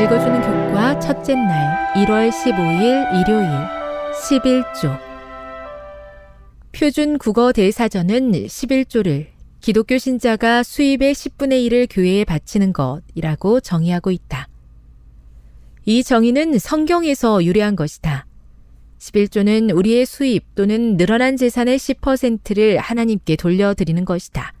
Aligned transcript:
읽어주는 0.00 0.42
교과 0.42 1.00
첫째 1.00 1.34
날 1.34 1.92
1월 1.94 2.30
15일 2.30 3.20
일요일 3.20 3.48
11조 4.14 4.96
표준 6.70 7.18
국어 7.18 7.50
대사전은 7.50 8.30
11조를 8.30 9.26
기독교 9.60 9.98
신자가 9.98 10.62
수입의 10.62 11.14
10분의 11.14 11.68
1을 11.68 11.88
교회에 11.90 12.24
바치는 12.24 12.72
것이라고 12.74 13.58
정의하고 13.58 14.12
있다. 14.12 14.46
이 15.84 16.04
정의는 16.04 16.60
성경에서 16.60 17.42
유래한 17.42 17.74
것이다. 17.74 18.24
11조는 19.00 19.76
우리의 19.76 20.06
수입 20.06 20.54
또는 20.54 20.96
늘어난 20.96 21.36
재산의 21.36 21.76
10%를 21.76 22.78
하나님께 22.78 23.34
돌려드리는 23.34 24.04
것이다. 24.04 24.52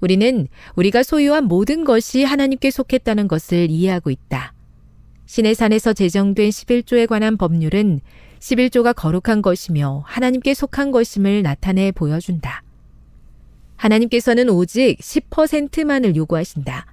우리는 0.00 0.48
우리가 0.76 1.02
소유한 1.02 1.44
모든 1.44 1.84
것이 1.84 2.24
하나님께 2.24 2.70
속했다는 2.70 3.28
것을 3.28 3.70
이해하고 3.70 4.10
있다. 4.10 4.54
신의 5.26 5.54
산에서 5.54 5.92
제정된 5.92 6.50
11조에 6.50 7.06
관한 7.06 7.36
법률은 7.36 8.00
11조가 8.40 8.94
거룩한 8.96 9.42
것이며 9.42 10.02
하나님께 10.06 10.54
속한 10.54 10.90
것임을 10.90 11.42
나타내 11.42 11.92
보여준다. 11.92 12.62
하나님께서는 13.76 14.48
오직 14.50 14.98
10%만을 14.98 16.16
요구하신다. 16.16 16.86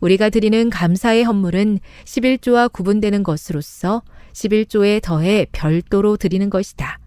우리가 0.00 0.30
드리는 0.30 0.70
감사의 0.70 1.24
헌물은 1.24 1.80
11조와 2.04 2.70
구분되는 2.72 3.22
것으로서 3.22 4.02
11조에 4.32 5.02
더해 5.02 5.46
별도로 5.52 6.16
드리는 6.16 6.50
것이다. 6.50 6.98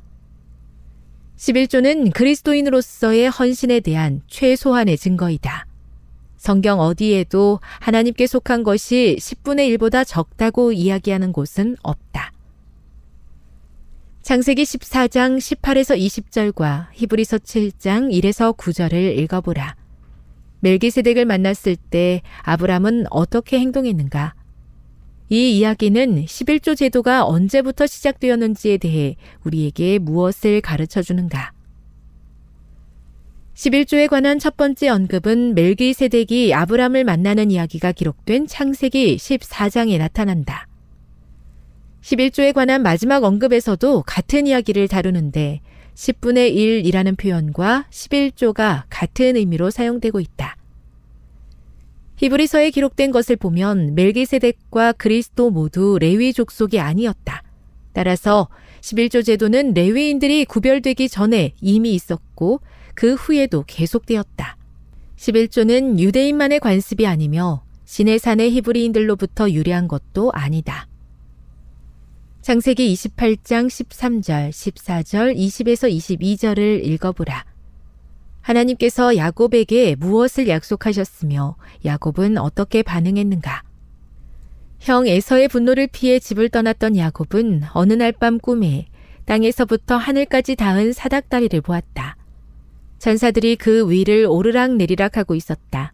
11조는 1.37 2.13
그리스도인으로서의 2.13 3.29
헌신에 3.29 3.79
대한 3.79 4.21
최소한의 4.27 4.97
증거이다. 4.97 5.67
성경 6.35 6.79
어디에도 6.79 7.59
하나님께 7.79 8.25
속한 8.27 8.63
것이 8.63 9.17
10분의 9.19 9.77
1보다 9.77 10.05
적다고 10.05 10.71
이야기하는 10.71 11.31
곳은 11.31 11.77
없다. 11.83 12.31
창세기 14.23 14.63
14장 14.63 15.37
18에서 15.37 15.97
20절과 15.97 16.87
히브리서 16.93 17.37
7장 17.37 18.11
1에서 18.11 18.57
9절을 18.57 19.17
읽어보라. 19.19 19.75
멜기세덱을 20.59 21.25
만났을 21.25 21.75
때 21.75 22.21
아브람은 22.41 23.05
어떻게 23.09 23.59
행동했는가? 23.59 24.33
이 25.29 25.57
이야기는 25.57 26.25
11조 26.25 26.77
제도가 26.77 27.25
언제부터 27.25 27.85
시작되었는지에 27.85 28.77
대해 28.77 29.15
우리에게 29.43 29.99
무엇을 29.99 30.61
가르쳐 30.61 31.01
주는가? 31.01 31.51
11조에 33.53 34.07
관한 34.07 34.38
첫 34.38 34.55
번째 34.55 34.89
언급은 34.89 35.55
멜기세덱이 35.55 36.53
아브람을 36.53 37.03
만나는 37.03 37.49
이야기가 37.49 37.91
기록된 37.91 38.45
창세기 38.45 39.17
14장에 39.17 39.97
나타난다. 39.97 40.67
11조에 42.01 42.53
관한 42.53 42.83
마지막 42.83 43.23
언급에서도 43.23 44.03
같은 44.03 44.47
이야기를 44.47 44.88
다루는데 44.88 45.61
10분의 45.95 46.55
1이라는 46.55 47.17
표현과 47.17 47.88
11조가 47.89 48.83
같은 48.89 49.35
의미로 49.35 49.71
사용되고 49.71 50.19
있다. 50.19 50.56
히브리서에 52.17 52.72
기록된 52.72 53.11
것을 53.11 53.35
보면 53.35 53.94
멜기세덱과 53.94 54.94
그리스도 54.94 55.51
모두 55.51 55.97
레위 56.00 56.33
족속이 56.33 56.79
아니었다. 56.79 57.44
따라서 57.94 58.47
11조 58.81 59.23
제도는 59.25 59.73
레위인들이 59.73 60.45
구별되기 60.45 61.09
전에 61.09 61.53
이미 61.61 61.94
있었고 61.94 62.61
그 62.95 63.13
후에도 63.13 63.63
계속되었다. 63.67 64.57
11조는 65.16 66.00
유대인만의 66.00 66.59
관습이 66.59 67.06
아니며 67.06 67.63
신의 67.85 68.19
산의 68.19 68.51
히브리인들로부터 68.51 69.51
유래한 69.51 69.88
것도 69.88 70.31
아니다. 70.33 70.88
창세기 72.41 72.94
28장 72.94 73.68
13절, 73.68 74.50
14절, 74.50 75.36
20에서 75.36 75.91
22절을 75.91 76.83
읽어보라. 76.83 77.45
하나님께서 78.47 79.17
야곱에게 79.17 79.95
무엇을 79.95 80.47
약속하셨으며 80.47 81.57
야곱은 81.83 82.38
어떻게 82.38 82.81
반응했는가? 82.81 83.63
형 84.79 85.05
에서의 85.05 85.49
분노를 85.49 85.88
피해 85.88 86.17
집을 86.17 86.47
떠났던 86.47 86.95
야곱은 86.95 87.63
어느 87.73 87.94
날 87.94 88.13
밤 88.13 88.39
꿈에 88.39 88.88
땅에서부터 89.25 89.97
하늘까지 89.97 90.55
닿은 90.55 90.94
사닥다리를 90.94 91.59
보았다. 91.59 92.15
천사들이 92.99 93.57
그 93.57 93.91
위를 93.91 94.25
오르락 94.25 94.75
내리락 94.75 95.17
하고 95.17 95.35
있었다. 95.35 95.91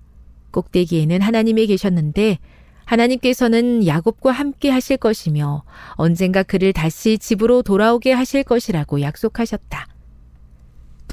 꼭대기에는 0.52 1.22
하나님이 1.22 1.66
계셨는데 1.66 2.38
하나님께서는 2.86 3.88
야곱과 3.88 4.32
함께 4.32 4.70
하실 4.70 4.98
것이며 4.98 5.64
언젠가 5.94 6.44
그를 6.44 6.72
다시 6.72 7.18
집으로 7.18 7.64
돌아오게 7.64 8.12
하실 8.12 8.44
것이라고 8.44 9.02
약속하셨다. 9.02 9.93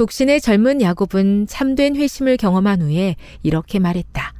독신의 0.00 0.41
젊은 0.41 0.81
야곱은 0.81 1.47
참된 1.47 1.94
회심을 1.94 2.38
경험한 2.38 2.81
후에 2.81 3.17
이렇게 3.43 3.79
말했다. 3.79 4.32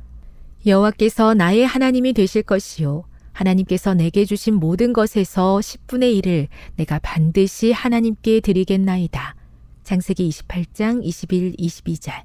여호와께서 0.65 1.35
나의 1.35 1.67
하나님이 1.67 2.15
되실 2.15 2.43
것이요 2.43 3.05
하나님께서 3.33 3.93
내게 3.93 4.25
주신 4.25 4.55
모든 4.55 4.95
것에서 4.95 5.59
10분의 5.59 6.19
1을 6.19 6.49
내가 6.77 6.99
반드시 7.01 7.73
하나님께 7.73 8.41
드리겠나이다. 8.41 9.37
장세기 9.83 10.31
28장 10.31 11.05
21, 11.05 11.57
22절. 11.57 12.23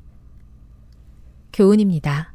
교훈입니다. 1.51 2.33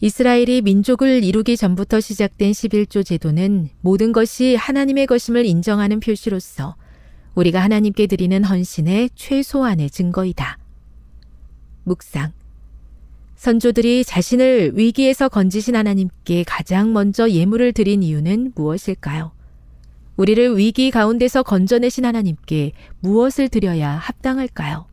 이스라엘이 0.00 0.62
민족을 0.62 1.24
이루기 1.24 1.56
전부터 1.56 1.98
시작된 1.98 2.52
11조 2.52 3.04
제도는 3.04 3.68
모든 3.80 4.12
것이 4.12 4.54
하나님의 4.54 5.08
것임을 5.08 5.44
인정하는 5.44 5.98
표시로서 5.98 6.76
우리가 7.34 7.62
하나님께 7.62 8.06
드리는 8.06 8.44
헌신의 8.44 9.10
최소한의 9.14 9.90
증거이다. 9.90 10.58
묵상. 11.84 12.32
선조들이 13.36 14.04
자신을 14.04 14.72
위기에서 14.78 15.28
건지신 15.28 15.76
하나님께 15.76 16.44
가장 16.44 16.92
먼저 16.92 17.28
예물을 17.28 17.72
드린 17.72 18.02
이유는 18.02 18.52
무엇일까요? 18.54 19.32
우리를 20.16 20.56
위기 20.56 20.90
가운데서 20.90 21.42
건져내신 21.42 22.04
하나님께 22.04 22.72
무엇을 23.00 23.48
드려야 23.48 23.90
합당할까요? 23.90 24.86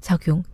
적용. 0.00 0.44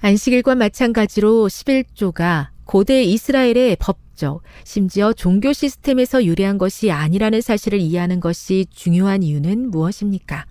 안식일과 0.00 0.56
마찬가지로 0.56 1.46
11조가 1.46 2.48
고대 2.66 3.04
이스라엘의 3.04 3.76
법적, 3.76 4.42
심지어 4.64 5.12
종교 5.12 5.52
시스템에서 5.52 6.24
유래한 6.24 6.58
것이 6.58 6.90
아니라는 6.90 7.40
사실을 7.40 7.78
이해하는 7.78 8.18
것이 8.18 8.66
중요한 8.70 9.22
이유는 9.22 9.70
무엇입니까? 9.70 10.46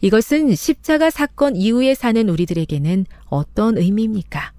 이것은 0.00 0.54
십자가 0.54 1.10
사건 1.10 1.56
이후에 1.56 1.94
사는 1.94 2.28
우리들에게는 2.28 3.06
어떤 3.26 3.78
의미입니까? 3.78 4.52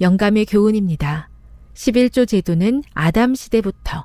영감의 0.00 0.46
교훈입니다. 0.46 1.28
11조 1.74 2.26
제도는 2.28 2.84
아담 2.94 3.34
시대부터 3.34 4.04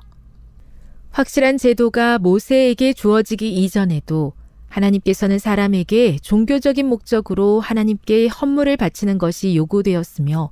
확실한 1.10 1.58
제도가 1.58 2.18
모세에게 2.18 2.92
주어지기 2.92 3.54
이전에도 3.62 4.32
하나님께서는 4.74 5.38
사람에게 5.38 6.18
종교적인 6.20 6.86
목적으로 6.86 7.60
하나님께 7.60 8.26
헌물을 8.26 8.76
바치는 8.76 9.18
것이 9.18 9.54
요구되었으며 9.56 10.50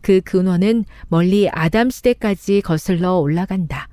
그 0.00 0.22
근원은 0.22 0.84
멀리 1.08 1.48
아담 1.50 1.90
시대까지 1.90 2.62
거슬러 2.62 3.18
올라간다. 3.18 3.88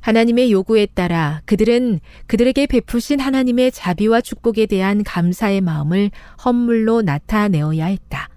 하나님의 0.00 0.52
요구에 0.52 0.86
따라 0.86 1.42
그들은 1.46 1.98
그들에게 2.26 2.66
베푸신 2.66 3.18
하나님의 3.18 3.72
자비와 3.72 4.20
축복에 4.20 4.66
대한 4.66 5.02
감사의 5.02 5.60
마음을 5.62 6.10
헌물로 6.44 7.02
나타내어야 7.02 7.86
했다. 7.86 8.28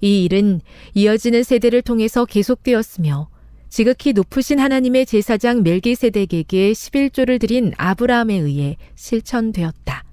이 0.00 0.24
일은 0.24 0.60
이어지는 0.94 1.42
세대를 1.42 1.82
통해서 1.82 2.24
계속되었으며 2.24 3.28
지극히 3.68 4.12
높으신 4.12 4.58
하나님의 4.58 5.04
제사장 5.06 5.62
멜기세덱에게 5.62 6.72
11조를 6.72 7.38
드린 7.38 7.72
아브라함에 7.76 8.34
의해 8.34 8.76
실천되었다. 8.94 10.04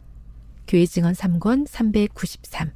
교회 0.68 0.86
증언 0.86 1.14
3권 1.14 1.68
393 1.68 2.72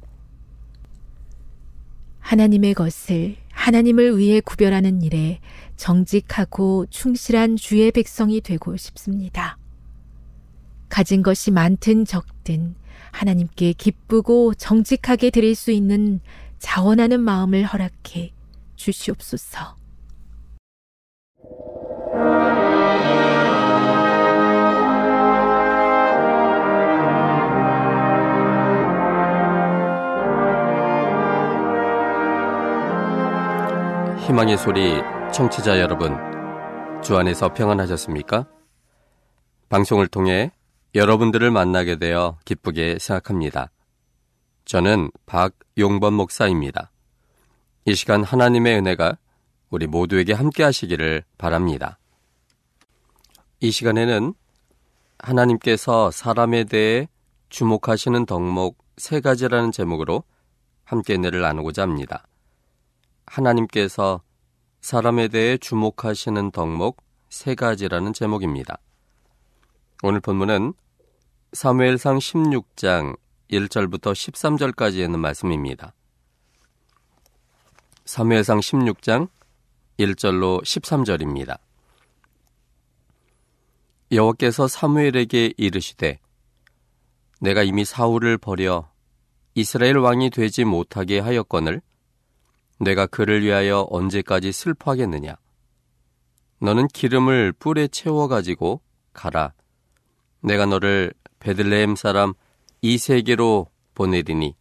하나님의 2.20 2.74
것을 2.74 3.36
하나님을 3.50 4.16
위해 4.16 4.40
구별하는 4.40 5.02
일에 5.02 5.40
정직하고 5.76 6.86
충실한 6.88 7.56
주의 7.56 7.90
백성이 7.90 8.40
되고 8.40 8.76
싶습니다. 8.76 9.58
가진 10.88 11.22
것이 11.22 11.50
많든 11.50 12.04
적든 12.04 12.74
하나님께 13.12 13.74
기쁘고 13.74 14.54
정직하게 14.54 15.30
드릴 15.30 15.54
수 15.54 15.72
있는 15.72 16.20
자원하는 16.58 17.20
마음을 17.20 17.64
허락해 17.64 18.32
주시옵소서. 18.76 19.79
희망의 34.26 34.58
소리 34.58 35.00
청취자 35.32 35.80
여러분, 35.80 36.14
주 37.02 37.16
안에서 37.16 37.54
평안하셨습니까? 37.54 38.46
방송을 39.70 40.08
통해 40.08 40.52
여러분들을 40.94 41.50
만나게 41.50 41.96
되어 41.96 42.38
기쁘게 42.44 42.98
생각합니다. 42.98 43.70
저는 44.66 45.10
박용범 45.26 46.14
목사입니다. 46.14 46.90
이 47.86 47.94
시간 47.94 48.22
하나님의 48.22 48.76
은혜가 48.78 49.16
우리 49.70 49.86
모두에게 49.86 50.34
함께 50.34 50.64
하시기를 50.64 51.24
바랍니다. 51.38 51.98
이 53.60 53.70
시간에는 53.70 54.34
하나님께서 55.18 56.10
사람에 56.10 56.64
대해 56.64 57.08
주목하시는 57.48 58.26
덕목 58.26 58.78
세 58.98 59.20
가지라는 59.20 59.72
제목으로 59.72 60.24
함께 60.84 61.14
은혜를 61.14 61.40
나누고자 61.40 61.82
합니다. 61.82 62.26
하나님께서 63.30 64.22
사람에 64.80 65.28
대해 65.28 65.56
주목하시는 65.56 66.50
덕목 66.50 66.96
세 67.28 67.54
가지라는 67.54 68.12
제목입니다. 68.12 68.78
오늘 70.02 70.20
본문은 70.20 70.74
사무엘상 71.52 72.18
16장 72.18 73.16
1절부터 73.50 74.12
13절까지 74.12 75.04
있는 75.04 75.20
말씀입니다. 75.20 75.94
사무엘상 78.04 78.58
16장 78.58 79.28
1절로 79.98 80.62
13절입니다. 80.62 81.58
여호와께서 84.10 84.66
사무엘에게 84.66 85.54
이르시되 85.56 86.18
내가 87.40 87.62
이미 87.62 87.84
사울을 87.84 88.38
버려 88.38 88.90
이스라엘 89.54 89.98
왕이 89.98 90.30
되지 90.30 90.64
못하게 90.64 91.20
하였거늘 91.20 91.80
내가 92.80 93.06
그를 93.06 93.42
위하여 93.42 93.86
언제까지 93.90 94.52
슬퍼하겠느냐 94.52 95.36
너는 96.60 96.88
기름을 96.88 97.52
뿔에 97.52 97.88
채워 97.88 98.26
가지고 98.26 98.80
가라 99.12 99.52
내가 100.40 100.66
너를 100.66 101.12
베들레헴 101.38 101.96
사람 101.96 102.34
이 102.82 102.98
세계로 102.98 103.68
보내리니 103.94 104.54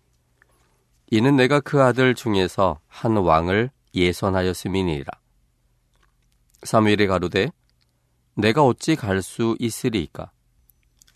이는 1.12 1.36
내가 1.36 1.60
그 1.60 1.82
아들 1.82 2.14
중에서 2.14 2.80
한 2.88 3.18
왕을 3.18 3.72
예선하였음이니라. 3.96 5.12
사무엘이 6.64 7.08
가로되 7.08 7.52
내가 8.36 8.64
어찌 8.64 8.96
갈 8.96 9.22
수 9.22 9.56
있으리이까? 9.60 10.32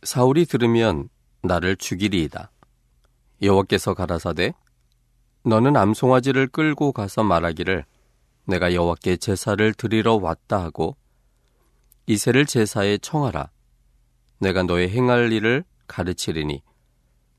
사울이 0.02 0.46
들으면 0.46 1.10
나를 1.44 1.76
죽이리이다. 1.76 2.52
여호와께서 3.42 3.94
가라사대 3.94 4.54
너는 5.46 5.76
암송아지를 5.76 6.48
끌고 6.48 6.94
가서 6.94 7.24
말하기를 7.24 7.86
내가 8.46 8.74
여호와께 8.74 9.18
제사를 9.18 9.74
드리러 9.74 10.16
왔다 10.16 10.64
하고 10.64 10.96
이세를 12.08 12.46
제사에 12.46 12.98
청하라. 12.98 13.50
내가 14.40 14.64
너의 14.64 14.90
행할 14.90 15.32
일을 15.32 15.64
가르치리니 15.88 16.62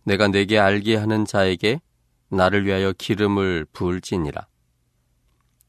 내가 0.05 0.29
내게 0.29 0.59
알게 0.59 0.97
하는 0.97 1.25
자에게 1.25 1.81
나를 2.29 2.67
위하여 2.67 2.93
기름을 2.93 3.67
부을지니라. 3.73 4.47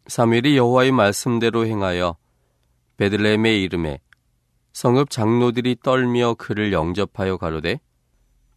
사무엘이 0.07 0.57
여호와의 0.57 0.91
말씀대로 0.91 1.65
행하여 1.65 2.17
베들레헴의 2.97 3.63
이름에 3.63 3.99
성읍 4.73 5.09
장로들이 5.09 5.77
떨며 5.81 6.35
그를 6.35 6.73
영접하여 6.73 7.37
가로되 7.37 7.79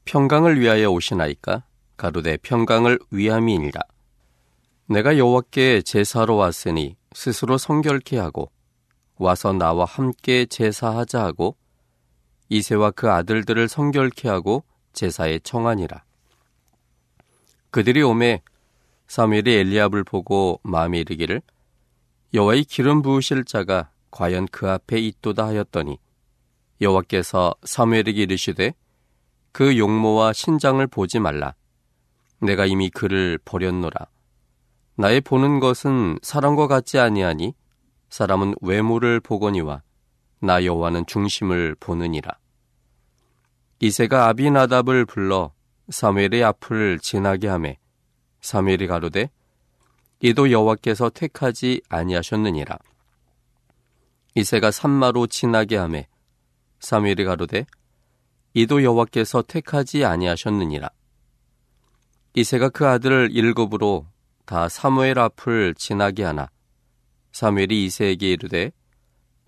평강을 0.04 0.60
위하여 0.60 0.90
오시나이까 0.90 1.64
가로되 1.98 2.38
평강을 2.38 2.98
위함이니라. 3.10 3.80
내가 4.86 5.18
여호와께 5.18 5.82
제사로 5.82 6.36
왔으니 6.36 6.96
스스로 7.12 7.58
성결케 7.58 8.16
하고 8.16 8.50
와서 9.16 9.52
나와 9.52 9.84
함께 9.84 10.46
제사하자 10.46 11.22
하고 11.22 11.56
이세와 12.48 12.92
그 12.92 13.10
아들들을 13.10 13.68
성결케 13.68 14.28
하고 14.28 14.64
제사에 14.94 15.40
청하니라. 15.40 16.04
그들이 17.70 18.00
오매 18.00 18.40
사무엘이 19.08 19.54
엘리압을 19.54 20.04
보고 20.04 20.60
마음에 20.62 21.00
이르기를 21.00 21.42
여호와의 22.32 22.64
기름 22.64 23.02
부으실 23.02 23.44
자가 23.44 23.90
과연 24.10 24.46
그 24.50 24.70
앞에 24.70 24.98
있도다 24.98 25.46
하였더니 25.46 25.98
여호와께서 26.80 27.54
사무엘에게 27.64 28.22
이르시되 28.22 28.74
그 29.52 29.76
용모와 29.76 30.32
신장을 30.32 30.86
보지 30.86 31.18
말라 31.18 31.54
내가 32.40 32.66
이미 32.66 32.90
그를 32.90 33.38
버렸노라 33.44 34.06
나의 34.96 35.20
보는 35.20 35.60
것은 35.60 36.18
사람과 36.22 36.66
같지 36.66 36.98
아니하니 36.98 37.54
사람은 38.10 38.54
외모를 38.60 39.20
보거니와 39.20 39.82
나 40.40 40.64
여호와는 40.64 41.06
중심을 41.06 41.76
보느니라 41.78 42.32
이세가 43.80 44.28
아비나답을 44.28 45.04
불러 45.04 45.52
사무엘의 45.88 46.42
앞을 46.44 46.98
지나게 47.00 47.48
하매 47.48 47.78
사무엘이 48.40 48.86
가로되 48.86 49.30
이도 50.20 50.50
여호와께서 50.50 51.10
택하지 51.10 51.80
아니하셨느니라. 51.88 52.76
이새가 54.34 54.72
산마로 54.72 55.28
지나게 55.28 55.76
하매 55.76 56.08
사무엘이 56.80 57.24
가로되 57.24 57.66
이도 58.54 58.82
여호와께서 58.82 59.42
택하지 59.42 60.04
아니하셨느니라. 60.04 60.90
이새가 62.38 62.68
그 62.68 62.86
아들을 62.86 63.30
일곱으로 63.32 64.06
다 64.44 64.68
사무엘 64.68 65.18
앞을 65.18 65.74
지나게 65.74 66.22
하나 66.22 66.48
사무엘이 67.32 67.84
이새에게 67.86 68.30
이르되 68.30 68.70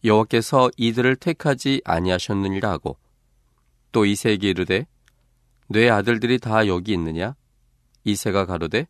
여호와께서 0.02 0.72
이들을 0.76 1.14
택하지 1.14 1.82
아니하셨느니라 1.84 2.68
하고 2.68 2.98
또 3.92 4.04
이새에게 4.04 4.50
이르되 4.50 4.88
뇌 5.68 5.88
아들들이 5.88 6.40
다 6.40 6.66
여기 6.66 6.92
있느냐 6.94 7.36
이새가 8.02 8.44
가로되 8.46 8.88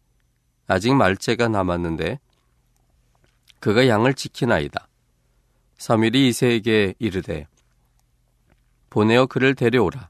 아직 0.67 0.95
말째가 0.95 1.49
남았는데 1.49 2.21
그가 3.59 3.87
양을 3.87 4.15
지키나이다. 4.15 4.89
사무엘이 5.77 6.29
이새에게 6.29 6.95
이르되 6.99 7.47
보내어 8.89 9.27
그를 9.27 9.55
데려오라. 9.55 10.09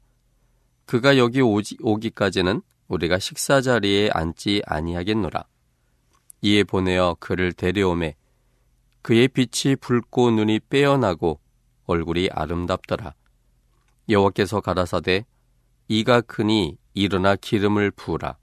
그가 0.87 1.17
여기 1.17 1.41
오기까지는 1.41 2.63
우리가 2.91 3.21
식사 3.21 3.61
자리에 3.61 4.11
앉지 4.13 4.63
아니하겠노라. 4.67 5.45
이에 6.43 6.65
보내어 6.65 7.17
그를 7.21 7.53
데려오매 7.53 8.17
그의 9.03 9.29
빛이 9.29 9.77
붉고 9.77 10.33
눈이 10.33 10.61
빼어나고 10.69 11.41
얼굴이 11.87 12.29
아름답더라. 12.33 13.15
여호와께서 14.09 14.61
가라사대 14.61 15.25
이가 15.89 16.21
크니 16.21 16.79
일어나 16.95 17.37
기름을 17.37 17.93
부으라. 17.93 18.37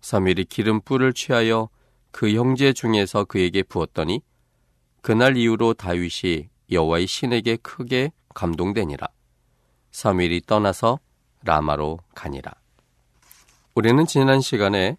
사무엘이 0.00 0.44
기름불을 0.44 1.12
취하여 1.12 1.68
그 2.12 2.32
형제 2.32 2.72
중에서 2.72 3.24
그에게 3.24 3.64
부었더니 3.64 4.22
그날 5.02 5.36
이후로 5.36 5.74
다윗이 5.74 6.48
여호와의 6.70 7.08
신에게 7.08 7.56
크게 7.56 8.12
감동되니라. 8.34 9.08
사무엘이 9.90 10.42
떠나서 10.46 11.00
라마로 11.42 11.98
가니라. 12.14 12.63
우리는 13.76 14.06
지난 14.06 14.40
시간에 14.40 14.96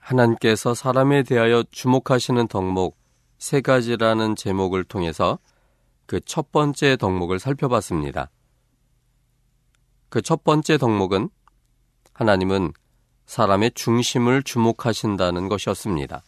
하나님께서 0.00 0.74
사람에 0.74 1.22
대하여 1.22 1.62
주목하시는 1.70 2.48
덕목 2.48 2.96
세 3.38 3.60
가지라는 3.60 4.34
제목을 4.34 4.82
통해서 4.82 5.38
그 6.06 6.18
첫 6.20 6.50
번째 6.50 6.96
덕목을 6.96 7.38
살펴봤습니다. 7.38 8.30
그 10.08 10.22
첫 10.22 10.42
번째 10.42 10.76
덕목은 10.76 11.28
하나님은 12.12 12.72
사람의 13.26 13.70
중심을 13.76 14.42
주목하신다는 14.42 15.48
것이었습니다. 15.48 16.24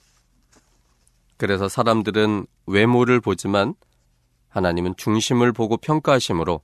그래서 1.36 1.68
사람들은 1.68 2.46
외모를 2.66 3.20
보지만 3.20 3.74
하나님은 4.50 4.94
중심을 4.96 5.50
보고 5.50 5.76
평가하시므로 5.78 6.60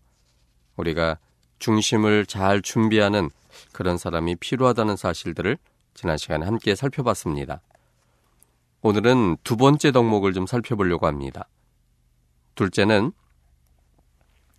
우리가 0.77 1.19
중심을 1.59 2.27
잘 2.27 2.63
준비하는 2.63 3.31
그런 3.79 3.97
사람이 3.97 4.35
필요하다는 4.35 4.97
사실들을 4.97 5.57
지난 5.95 6.17
시간에 6.17 6.45
함께 6.45 6.75
살펴봤습니다. 6.75 7.61
오늘은 8.83 9.37
두 9.45 9.57
번째 9.57 9.93
덕목을 9.93 10.33
좀 10.33 10.49
살펴보려고 10.49 11.07
합니다. 11.07 11.49
둘째는 12.57 13.13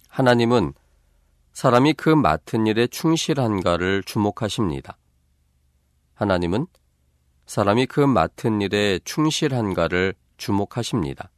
하나님은 0.08 0.74
사람이 1.52 1.96
그 1.96 2.08
맡은 2.08 2.66
일에 2.66 2.88
충실한가를 2.88 4.04
주목하십니다. 4.04 4.98
하나님은 6.14 6.68
사람이 7.46 7.88
그 7.88 8.00
맡은 8.00 8.62
일에 8.62 9.00
충실한가를 9.04 10.14
주목하십니다. 10.38 11.30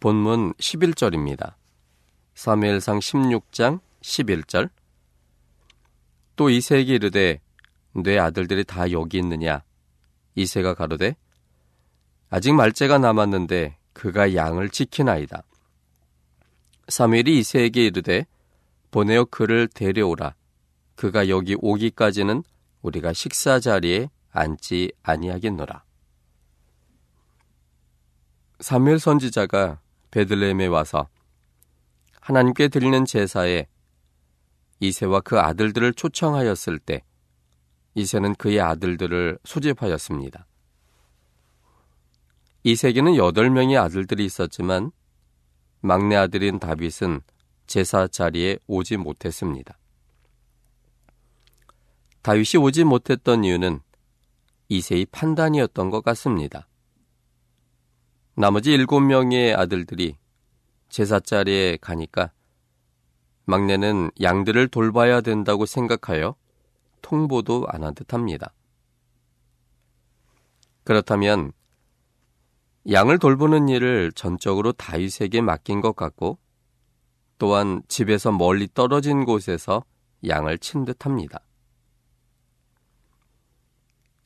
본문 0.00 0.54
11절입니다. 0.54 1.56
사무엘상 2.32 3.00
16장 3.00 3.80
11절 4.00 4.70
또 6.40 6.48
이세에게 6.48 6.94
이르되 6.94 7.38
내 7.92 8.18
아들들이 8.18 8.64
다 8.64 8.90
여기 8.92 9.18
있느냐 9.18 9.62
이세가 10.36 10.72
가로되 10.72 11.14
아직 12.30 12.54
말째가 12.54 12.96
남았는데 12.96 13.76
그가 13.92 14.34
양을 14.34 14.70
지키나이다. 14.70 15.42
사무엘이 16.88 17.40
이세에게 17.40 17.84
이르되 17.84 18.26
보내어 18.90 19.26
그를 19.26 19.68
데려오라. 19.68 20.34
그가 20.94 21.28
여기 21.28 21.56
오기까지는 21.60 22.42
우리가 22.80 23.12
식사 23.12 23.60
자리에 23.60 24.08
앉지 24.30 24.92
아니하겠노라. 25.02 25.84
사무엘 28.60 28.98
선지자가 28.98 29.78
베들레헴에 30.10 30.68
와서 30.68 31.06
하나님께 32.18 32.68
드리는 32.68 33.04
제사에 33.04 33.66
이세와 34.80 35.20
그 35.20 35.38
아들들을 35.38 35.94
초청하였을 35.94 36.78
때 36.78 37.02
이세는 37.94 38.34
그의 38.34 38.60
아들들을 38.60 39.38
소집하였습니다. 39.44 40.46
이세계는 42.62 43.16
여덟 43.16 43.50
명의 43.50 43.76
아들들이 43.76 44.24
있었지만 44.24 44.90
막내 45.80 46.16
아들인 46.16 46.58
다윗은 46.58 47.20
제사 47.66 48.06
자리에 48.06 48.58
오지 48.66 48.96
못했습니다. 48.96 49.78
다윗이 52.22 52.62
오지 52.62 52.84
못했던 52.84 53.44
이유는 53.44 53.80
이세의 54.68 55.06
판단이었던 55.10 55.90
것 55.90 56.02
같습니다. 56.02 56.68
나머지 58.34 58.72
일곱 58.72 59.00
명의 59.00 59.54
아들들이 59.54 60.16
제사 60.88 61.18
자리에 61.18 61.78
가니까 61.80 62.30
막내는 63.50 64.12
양들을 64.20 64.68
돌봐야 64.68 65.20
된다고 65.20 65.66
생각하여 65.66 66.36
통보도 67.02 67.66
안 67.68 67.82
한 67.82 67.94
듯합니다. 67.94 68.54
그렇다면 70.84 71.52
양을 72.90 73.18
돌보는 73.18 73.68
일을 73.68 74.12
전적으로 74.12 74.72
다윗에게 74.72 75.40
맡긴 75.40 75.80
것 75.80 75.96
같고 75.96 76.38
또한 77.38 77.82
집에서 77.88 78.30
멀리 78.30 78.68
떨어진 78.72 79.24
곳에서 79.24 79.84
양을 80.26 80.58
친 80.58 80.84
듯합니다. 80.84 81.40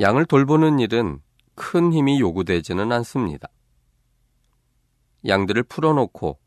양을 0.01 0.27
돌보는 0.27 0.81
일은 0.81 1.21
큰 1.55 1.93
힘이 1.93 2.21
요구되지는 2.21 2.93
않습니다. 2.93 3.49
양들을 5.27 5.63
풀어놓고 5.63 6.39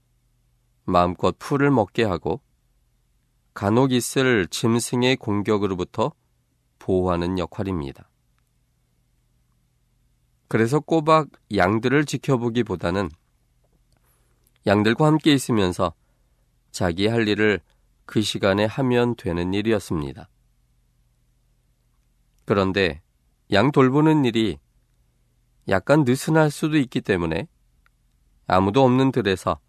마음껏 0.83 1.35
풀을 1.39 1.71
먹게 1.71 2.03
하고 2.03 2.41
간혹 3.57 3.91
있을 3.91 4.45
짐승의 4.51 5.15
공격으로부터 5.15 6.11
보호하는 6.77 7.39
역할입니다. 7.39 8.07
그래서 10.47 10.79
꼬박 10.79 11.29
양들을 11.55 12.05
지켜보기보다는 12.05 13.09
양들과 14.67 15.07
함께 15.07 15.33
있으면서 15.33 15.95
자기 16.69 17.07
할 17.07 17.27
일을 17.27 17.59
그 18.05 18.21
시간에 18.21 18.65
하면 18.65 19.15
되는 19.15 19.55
일이었습니다. 19.55 20.29
그런데 22.45 23.01
양 23.51 23.71
돌보는 23.71 24.25
일이 24.25 24.59
약간 25.67 26.03
느슨할 26.03 26.51
수도 26.51 26.77
있기 26.77 27.01
때문에 27.01 27.47
아무도 28.45 28.83
없는 28.83 29.11
들에서 29.11 29.59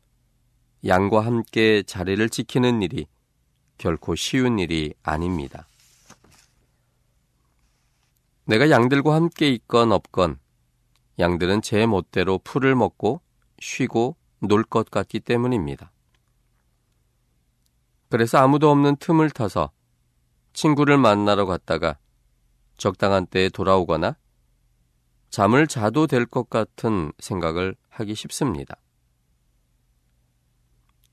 양과 0.84 1.24
함께 1.24 1.82
자리를 1.82 2.28
지키는 2.28 2.82
일이 2.82 3.06
결코 3.78 4.14
쉬운 4.14 4.58
일이 4.58 4.94
아닙니다. 5.02 5.68
내가 8.44 8.70
양들과 8.70 9.14
함께 9.14 9.50
있건 9.50 9.92
없건 9.92 10.38
양들은 11.18 11.62
제 11.62 11.86
멋대로 11.86 12.38
풀을 12.38 12.74
먹고 12.74 13.20
쉬고 13.60 14.16
놀 14.40 14.64
것 14.64 14.90
같기 14.90 15.20
때문입니다. 15.20 15.90
그래서 18.08 18.38
아무도 18.38 18.70
없는 18.70 18.96
틈을 18.96 19.30
타서 19.30 19.70
친구를 20.52 20.96
만나러 20.96 21.44
갔다가 21.46 21.98
적당한 22.76 23.26
때에 23.26 23.48
돌아오거나 23.48 24.16
잠을 25.30 25.66
자도 25.66 26.06
될 26.06 26.24
것 26.24 26.48
같은 26.48 27.12
생각을 27.18 27.76
하기 27.90 28.14
쉽습니다. 28.14 28.76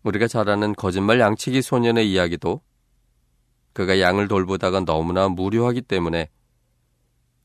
우리가 0.05 0.27
잘 0.27 0.50
아는 0.50 0.74
거짓말 0.74 1.19
양치기 1.19 1.63
소년의 1.63 2.12
이야기도 2.12 2.62
그가 3.74 4.00
양을 4.00 4.27
돌보다가 4.27 4.81
너무나 4.81 5.27
무료하기 5.27 5.81
때문에 5.81 6.29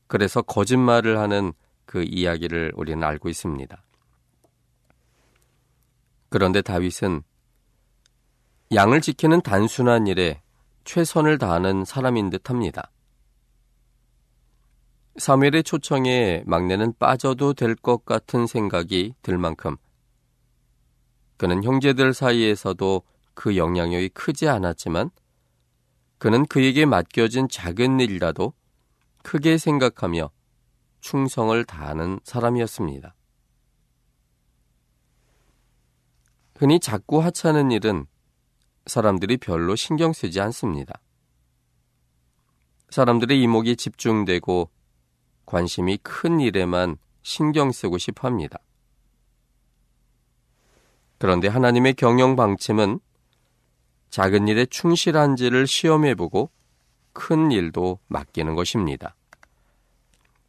그래서 0.07 0.41
거짓말을 0.41 1.17
하는 1.17 1.53
그 1.85 2.03
이야기를 2.03 2.73
우리는 2.75 3.03
알고 3.03 3.29
있습니다. 3.29 3.83
그런데 6.29 6.61
다윗은 6.61 7.23
양을 8.73 9.01
지키는 9.01 9.41
단순한 9.41 10.07
일에 10.07 10.41
최선을 10.83 11.39
다하는 11.39 11.83
사람인 11.83 12.29
듯 12.29 12.49
합니다. 12.49 12.91
사무엘의 15.17 15.63
초청에 15.63 16.43
막내는 16.45 16.93
빠져도 16.99 17.53
될 17.53 17.75
것 17.75 18.05
같은 18.05 18.47
생각이 18.47 19.15
들 19.21 19.37
만큼 19.37 19.75
그는 21.41 21.63
형제들 21.63 22.13
사이에서도 22.13 23.01
그 23.33 23.57
영향력이 23.57 24.09
크지 24.09 24.47
않았지만 24.47 25.09
그는 26.19 26.45
그에게 26.45 26.85
맡겨진 26.85 27.49
작은 27.49 27.99
일이라도 27.99 28.53
크게 29.23 29.57
생각하며 29.57 30.29
충성을 30.99 31.65
다하는 31.65 32.19
사람이었습니다. 32.23 33.15
흔히 36.57 36.79
작고 36.79 37.21
하찮은 37.21 37.71
일은 37.71 38.05
사람들이 38.85 39.37
별로 39.37 39.75
신경 39.75 40.13
쓰지 40.13 40.39
않습니다. 40.41 41.01
사람들의 42.91 43.41
이목이 43.41 43.77
집중되고 43.77 44.69
관심이 45.47 45.97
큰 46.03 46.39
일에만 46.39 46.97
신경 47.23 47.71
쓰고 47.71 47.97
싶어 47.97 48.27
합니다. 48.27 48.59
그런데 51.21 51.47
하나님의 51.47 51.93
경영 51.93 52.35
방침은 52.35 52.99
작은 54.09 54.47
일에 54.47 54.65
충실한지를 54.65 55.67
시험해보고 55.67 56.49
큰 57.13 57.51
일도 57.51 57.99
맡기는 58.07 58.55
것입니다. 58.55 59.15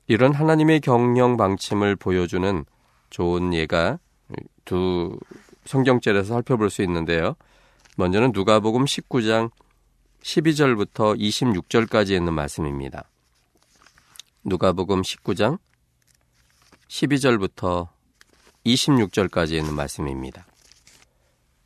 이런 0.06 0.32
하나님의 0.32 0.80
경영 0.80 1.36
방침을 1.36 1.96
보여주는 1.96 2.64
좋은 3.10 3.52
예가 3.52 3.98
두 4.64 5.18
성경절에서 5.66 6.32
살펴볼 6.32 6.70
수 6.70 6.80
있는데요. 6.84 7.36
먼저는 7.98 8.32
누가복음 8.32 8.86
19장 8.86 9.50
12절부터 10.22 11.20
26절까지 11.20 12.12
있는 12.12 12.32
말씀입니다. 12.32 13.10
누가복음 14.42 15.02
19장 15.02 15.58
12절부터 16.88 17.88
26절까지 18.64 19.52
있는 19.52 19.74
말씀입니다. 19.74 20.46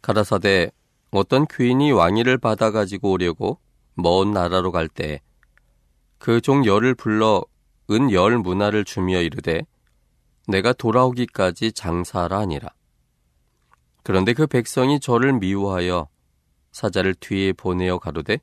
가라사대 0.06 0.70
어떤 1.10 1.48
귀인이 1.48 1.90
왕위를 1.90 2.38
받아 2.38 2.70
가지고 2.70 3.10
오려고 3.10 3.58
먼 3.94 4.30
나라로 4.30 4.70
갈 4.70 4.86
때 4.88 5.20
그 6.20 6.40
종 6.40 6.64
열을 6.64 6.94
불러 6.94 7.44
은 7.90 8.12
열 8.12 8.38
문화를 8.38 8.84
주며 8.84 9.20
이르되 9.20 9.62
내가 10.46 10.72
돌아오기까지 10.72 11.72
장사하라 11.72 12.38
하니라. 12.38 12.68
그런데 14.04 14.32
그 14.32 14.46
백성이 14.46 15.00
저를 15.00 15.32
미워하여 15.32 16.06
사자를 16.70 17.16
뒤에 17.16 17.52
보내어 17.52 17.98
가로되 17.98 18.38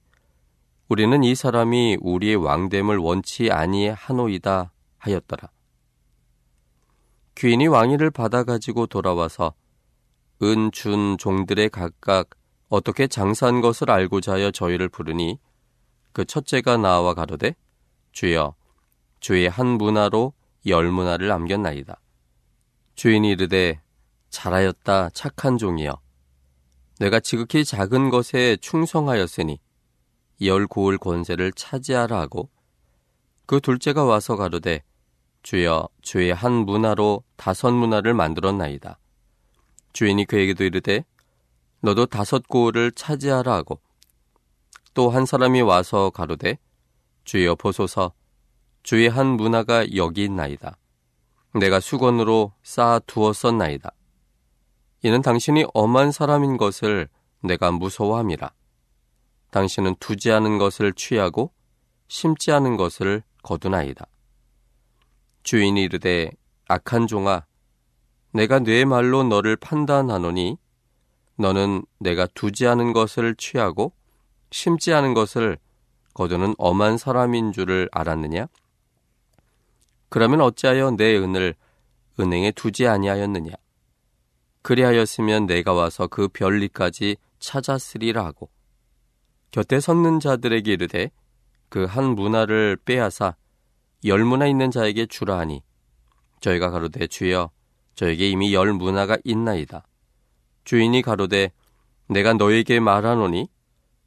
우리는 0.89 1.23
이 1.23 1.33
사람이 1.33 1.99
우리의 2.01 2.35
왕됨을 2.35 2.97
원치 2.97 3.51
아니하노이다 3.51 4.73
하였더라. 4.97 5.49
귀인이 7.35 7.67
왕위를 7.67 8.11
받아 8.11 8.43
가지고 8.43 8.85
돌아와서 8.85 9.53
은 10.43 10.71
준 10.71 11.17
종들의 11.17 11.69
각각 11.69 12.31
어떻게 12.67 13.07
장사한 13.07 13.61
것을 13.61 13.89
알고자 13.89 14.33
하여 14.33 14.51
저희를 14.51 14.89
부르니 14.89 15.39
그 16.11 16.25
첫째가 16.25 16.77
나와 16.77 17.13
가로되 17.13 17.55
주여 18.11 18.55
주의 19.19 19.47
한 19.47 19.67
문화로 19.67 20.33
열 20.67 20.91
문화를 20.91 21.27
남겼나이다. 21.29 21.99
주인이 22.95 23.29
이르되 23.29 23.81
잘하였다 24.29 25.11
착한 25.11 25.57
종이여 25.57 25.99
내가 26.99 27.19
지극히 27.19 27.63
작은 27.63 28.09
것에 28.09 28.57
충성하였으니 28.57 29.59
열 30.41 30.67
고을 30.67 30.97
권세를 30.97 31.53
차지하라 31.53 32.19
하고 32.19 32.49
그 33.45 33.61
둘째가 33.61 34.03
와서 34.03 34.35
가로되 34.35 34.83
주여 35.41 35.87
주의 36.01 36.33
한 36.33 36.51
문화로 36.51 37.23
다섯 37.35 37.71
문화를 37.71 38.13
만들었나이다. 38.13 38.97
주인이 39.93 40.25
그에게도 40.25 40.63
이르되 40.63 41.05
너도 41.81 42.05
다섯 42.05 42.47
고을을 42.47 42.91
차지하라 42.91 43.53
하고 43.53 43.79
또 44.93 45.09
한 45.09 45.25
사람이 45.25 45.61
와서 45.61 46.09
가로되 46.09 46.57
주여 47.23 47.55
보소서 47.55 48.13
주의 48.83 49.07
한 49.07 49.27
문화가 49.27 49.95
여기 49.95 50.23
있나이다. 50.25 50.77
내가 51.55 51.79
수건으로 51.79 52.53
쌓아 52.63 52.99
두었었나이다. 52.99 53.91
이는 55.03 55.21
당신이 55.21 55.65
엄한 55.73 56.11
사람인 56.11 56.57
것을 56.57 57.07
내가 57.41 57.71
무서워함이라. 57.71 58.51
당신은 59.51 59.95
두지 59.99 60.31
않은 60.31 60.57
것을 60.57 60.93
취하고 60.93 61.51
심지 62.07 62.51
않은 62.51 62.77
것을 62.77 63.23
거두나이다. 63.43 64.05
주인이 65.43 65.81
이르되 65.81 66.31
악한 66.67 67.07
종아 67.07 67.45
내가 68.33 68.59
뇌 68.59 68.83
말로 68.85 69.23
너를 69.23 69.55
판단하노니 69.55 70.57
너는 71.37 71.83
내가 71.99 72.27
두지 72.27 72.67
않은 72.67 72.93
것을 72.93 73.35
취하고 73.35 73.93
심지 74.51 74.93
않은 74.93 75.13
것을 75.13 75.57
거두는 76.13 76.55
엄한 76.57 76.97
사람인 76.97 77.51
줄을 77.53 77.89
알았느냐? 77.91 78.47
그러면 80.09 80.41
어찌하여 80.41 80.91
내 80.91 81.17
은을 81.17 81.55
은행에 82.19 82.51
두지 82.51 82.87
아니하였느냐? 82.87 83.53
그리하였으면 84.61 85.45
내가 85.47 85.73
와서 85.73 86.07
그 86.07 86.27
별리까지 86.27 87.17
찾았으리라 87.39 88.23
하고 88.23 88.49
곁에 89.51 89.79
섰는 89.79 90.19
자들에게 90.19 90.71
이르되 90.71 91.11
그 91.69 91.85
한 91.85 92.15
문화를 92.15 92.77
빼앗아 92.85 93.35
열 94.05 94.23
문화 94.23 94.45
있는 94.45 94.69
자에게 94.69 95.07
주라 95.07 95.39
하니 95.39 95.63
저희가 96.39 96.69
가로되 96.69 97.07
주여 97.07 97.49
저에게 97.95 98.29
이미 98.29 98.53
열 98.53 98.73
문화가 98.73 99.17
있나이다. 99.23 99.85
주인이 100.63 101.01
가로되 101.01 101.51
내가 102.07 102.33
너에게 102.33 102.79
말하노니 102.79 103.47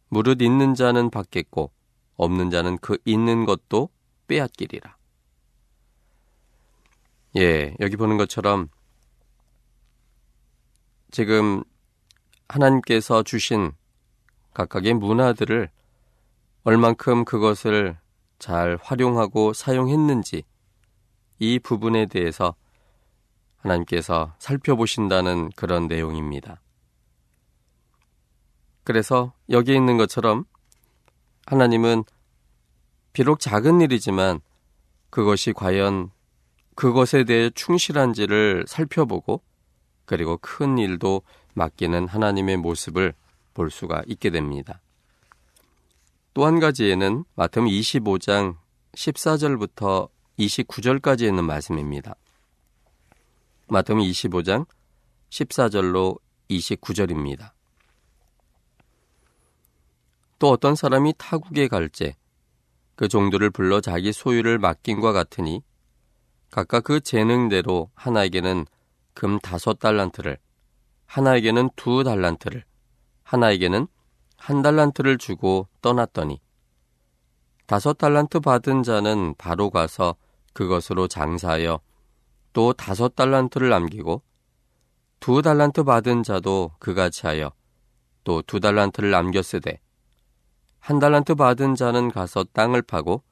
무릇 0.09 0.42
있는 0.42 0.75
자는 0.75 1.11
받겠고 1.11 1.72
없는 2.16 2.51
자는 2.51 2.79
그 2.79 2.99
있는 3.05 3.44
것도 3.44 3.90
빼앗기리라. 4.27 4.96
예, 7.37 7.75
여기 7.81 7.96
보는 7.96 8.16
것처럼 8.16 8.68
지금 11.11 11.62
하나님께서 12.49 13.22
주신 13.22 13.72
각각의 14.55 14.94
문화들을 14.94 15.68
얼만큼 16.64 17.25
그것을 17.25 17.99
잘 18.38 18.79
활용하고 18.83 19.53
사용했는지 19.53 20.44
이 21.38 21.59
부분에 21.59 22.07
대해서 22.07 22.55
하나님께서 23.66 24.35
살펴보신다는 24.38 25.50
그런 25.57 25.88
내용입니다. 25.88 26.61
그래서 28.85 29.33
여기 29.50 29.74
있는 29.74 29.96
것처럼 29.96 30.44
하나님은 31.46 32.05
비록 33.12 33.40
작은 33.40 33.81
일이지만 33.81 34.40
그것이 35.11 35.52
과연 35.52 36.11
그것에 36.74 37.24
대해 37.24 37.50
충실한지를 37.50 38.64
살펴보고 38.68 39.42
그리고 40.05 40.38
큰 40.40 40.79
일도 40.79 41.22
맡기는 41.55 42.07
하나님의 42.07 42.59
모습을 42.59 43.14
볼 43.55 43.70
수가 43.70 44.02
있게 44.07 44.31
됩니다. 44.31 44.81
또 46.35 46.44
한 46.44 46.61
가지에는 46.61 47.24
마태음 47.35 47.66
25장 47.66 48.57
14절부터 48.94 50.11
29절까지 50.38 51.22
있는 51.22 51.44
말씀입니다. 51.44 52.14
마태음 53.68 53.98
25장 53.98 54.64
14절로 55.31 56.20
29절입니다. 56.48 57.50
또 60.38 60.50
어떤 60.50 60.76
사람이 60.76 61.14
타국에 61.18 61.66
갈제 61.66 62.14
그 62.94 63.09
종들을 63.09 63.50
불러 63.50 63.81
자기 63.81 64.12
소유를 64.12 64.59
맡긴과 64.59 65.12
같으니 65.12 65.64
각각 66.52 66.85
그 66.85 67.00
재능대로 67.00 67.90
하나에게는 67.94 68.66
금 69.14 69.40
다섯 69.40 69.81
달란트를 69.81 70.38
하나에게는 71.07 71.70
두 71.74 72.05
달란트를 72.05 72.64
하나에게는 73.24 73.88
한 74.37 74.62
달란트를 74.62 75.18
주고 75.18 75.66
떠났더니 75.83 76.40
다섯 77.66 77.98
달란트 77.98 78.40
받은 78.40 78.85
자는 78.85 79.35
바로 79.37 79.70
가서 79.70 80.14
그것으로 80.52 81.09
장사하여 81.09 81.81
또 82.57 82.73
다섯 82.73 83.14
달란트를 83.14 83.69
남기고 83.69 84.23
두 85.21 85.42
달란트 85.42 85.85
받은 85.85 86.23
자도 86.23 86.71
그같이 86.79 87.27
하여 87.27 87.53
또 88.25 88.40
두 88.40 88.61
달란트를 88.61 89.11
남겼으되 89.11 89.79
한 90.79 90.99
달란트 90.99 91.35
받은 91.35 91.75
자는 91.75 92.11
가서 92.11 92.45
땅을 92.55 92.81
파고 92.81 93.23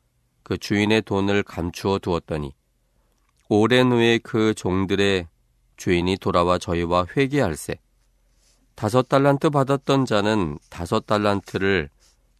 그 0.42 0.58
주인의 0.58 1.00
돈을 1.02 1.42
감추어 1.42 2.00
두었더니 2.00 2.52
오랜 3.48 3.92
후에 3.92 4.18
그 4.18 4.52
종들의 4.52 5.26
주인이 5.78 6.18
돌아와 6.18 6.58
저희와 6.58 7.06
회개할세. 7.16 7.78
다섯 8.74 9.08
달란트 9.08 9.48
받았던 9.48 10.04
자는 10.04 10.58
다섯 10.68 11.06
달란트를 11.06 11.88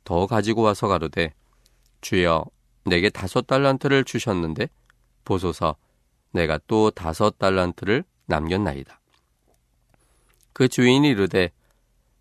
더 0.05 0.27
가지고 0.27 0.61
와서 0.61 0.87
가로되 0.88 1.33
주여 2.03 2.44
내게 2.85 3.09
다섯 3.09 3.47
달란트를 3.47 4.05
주셨는데 4.05 4.68
보소서 5.25 5.77
내가 6.35 6.59
또 6.66 6.90
다섯 6.90 7.38
달란트를 7.38 8.05
남겼나이다. 8.27 9.01
그 10.53 10.68
주인이 10.68 11.09
이르되 11.09 11.53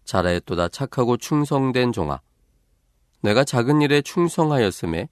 잘하였도다 0.06 0.70
착하고 0.70 1.18
충성된 1.18 1.92
종아 1.92 2.22
내가 3.22 3.44
작은 3.44 3.82
일에 3.82 4.02
충성하였음에 4.02 5.10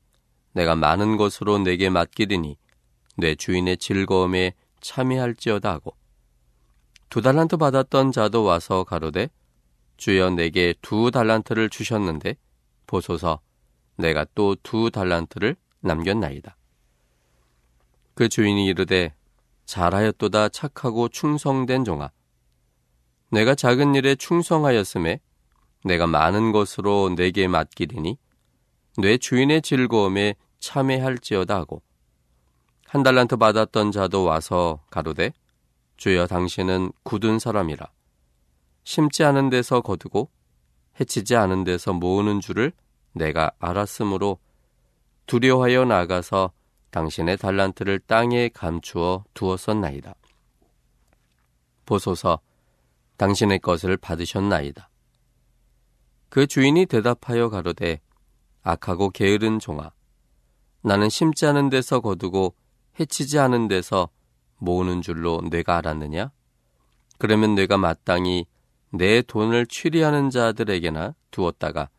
내가 0.53 0.75
많은 0.75 1.17
것으로 1.17 1.57
내게 1.59 1.89
맡기리니 1.89 2.57
내 3.17 3.35
주인의 3.35 3.77
즐거움에 3.77 4.53
참여할지어다 4.81 5.71
하고 5.71 5.95
두 7.09 7.21
달란트 7.21 7.57
받았던 7.57 8.11
자도 8.11 8.43
와서 8.43 8.83
가로되 8.83 9.29
주여 9.97 10.31
내게 10.31 10.75
두 10.81 11.09
달란트를 11.11 11.69
주셨는데 11.69 12.35
보소서 12.85 13.39
내가 13.97 14.25
또 14.35 14.55
두 14.61 14.91
달란트를 14.91 15.55
남겼나이다. 15.79 16.55
그 18.13 18.29
주인이 18.29 18.65
이르되 18.65 19.13
잘하였도다 19.65 20.49
착하고 20.49 21.09
충성된 21.09 21.85
종아. 21.85 22.11
내가 23.29 23.55
작은 23.55 23.95
일에 23.95 24.15
충성하였음에 24.15 25.19
내가 25.85 26.07
많은 26.07 26.51
것으로 26.51 27.13
내게 27.15 27.47
맡기리니 27.47 28.17
내 28.97 29.17
주인의 29.17 29.61
즐거움에 29.61 30.35
참여할지어다 30.59 31.55
하고 31.55 31.81
한 32.85 33.03
달란트 33.03 33.37
받았던 33.37 33.91
자도 33.91 34.25
와서 34.25 34.83
가로되 34.89 35.31
주여 35.95 36.27
당신은 36.27 36.91
굳은 37.03 37.39
사람이라. 37.39 37.87
심지 38.83 39.23
않은 39.23 39.49
데서 39.49 39.81
거두고 39.81 40.29
해치지 40.99 41.35
않은 41.35 41.63
데서 41.63 41.93
모으는 41.93 42.41
줄을 42.41 42.73
내가 43.13 43.51
알았으므로 43.59 44.39
두려워하여 45.27 45.85
나가서 45.85 46.51
당신의 46.91 47.37
달란트를 47.37 47.99
땅에 47.99 48.49
감추어 48.49 49.23
두었었나이다. 49.33 50.13
보소서 51.85 52.39
당신의 53.17 53.59
것을 53.59 53.97
받으셨나이다. 53.97 54.89
그 56.29 56.47
주인이 56.47 56.85
대답하여 56.85 57.49
가로되 57.49 57.99
악하고 58.63 59.09
게으른 59.09 59.59
종아 59.59 59.91
나는 60.81 61.09
심지 61.09 61.45
않은 61.45 61.69
데서 61.69 61.99
거두고 61.99 62.55
해치지 62.99 63.39
않은 63.39 63.67
데서 63.67 64.09
모으는 64.57 65.01
줄로 65.01 65.41
내가 65.49 65.77
알았느냐? 65.77 66.31
그러면 67.17 67.55
내가 67.55 67.77
마땅히 67.77 68.45
내 68.91 69.21
돈을 69.21 69.67
취리하는 69.67 70.29
자들에게나 70.29 71.15
두었다가 71.31 71.89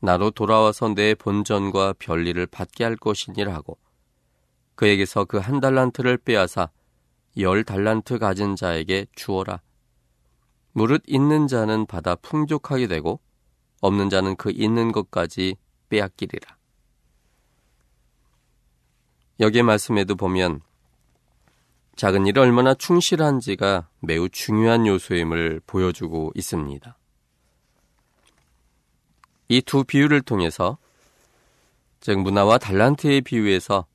나로 0.00 0.30
돌아와서 0.30 0.94
내 0.94 1.14
본전과 1.14 1.94
별리를 1.98 2.44
받게 2.46 2.84
할 2.84 2.96
것이니라 2.96 3.54
하고 3.54 3.78
그에게서 4.74 5.24
그 5.24 5.38
한 5.38 5.60
달란트를 5.60 6.18
빼앗아 6.18 6.70
열 7.38 7.64
달란트 7.64 8.18
가진 8.18 8.56
자에게 8.56 9.06
주어라. 9.14 9.60
무릇 10.72 11.02
있는 11.06 11.48
자는 11.48 11.86
받아 11.86 12.14
풍족하게 12.16 12.86
되고 12.86 13.20
없는 13.80 14.10
자는 14.10 14.36
그 14.36 14.50
있는 14.50 14.92
것까지 14.92 15.56
빼앗기리라. 15.88 16.56
여기에 19.40 19.62
말씀에도 19.62 20.14
보면 20.14 20.60
작은 21.96 22.26
일에 22.26 22.40
얼마나 22.40 22.74
충실한지가 22.74 23.88
매우 24.00 24.28
중요한 24.28 24.86
요소임을 24.86 25.60
보여주고 25.66 26.32
있습니다. 26.34 26.96
이 29.48 29.60
두 29.62 29.84
비유를 29.84 30.22
통해서 30.22 30.78
즉 32.00 32.20
문화와 32.20 32.58
달란트의 32.58 33.20
비유에서 33.20 33.86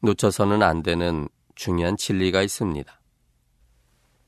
놓쳐서는 0.00 0.62
안 0.62 0.82
되는 0.82 1.28
중요한 1.54 1.96
진리가 1.96 2.42
있습니다. 2.42 3.00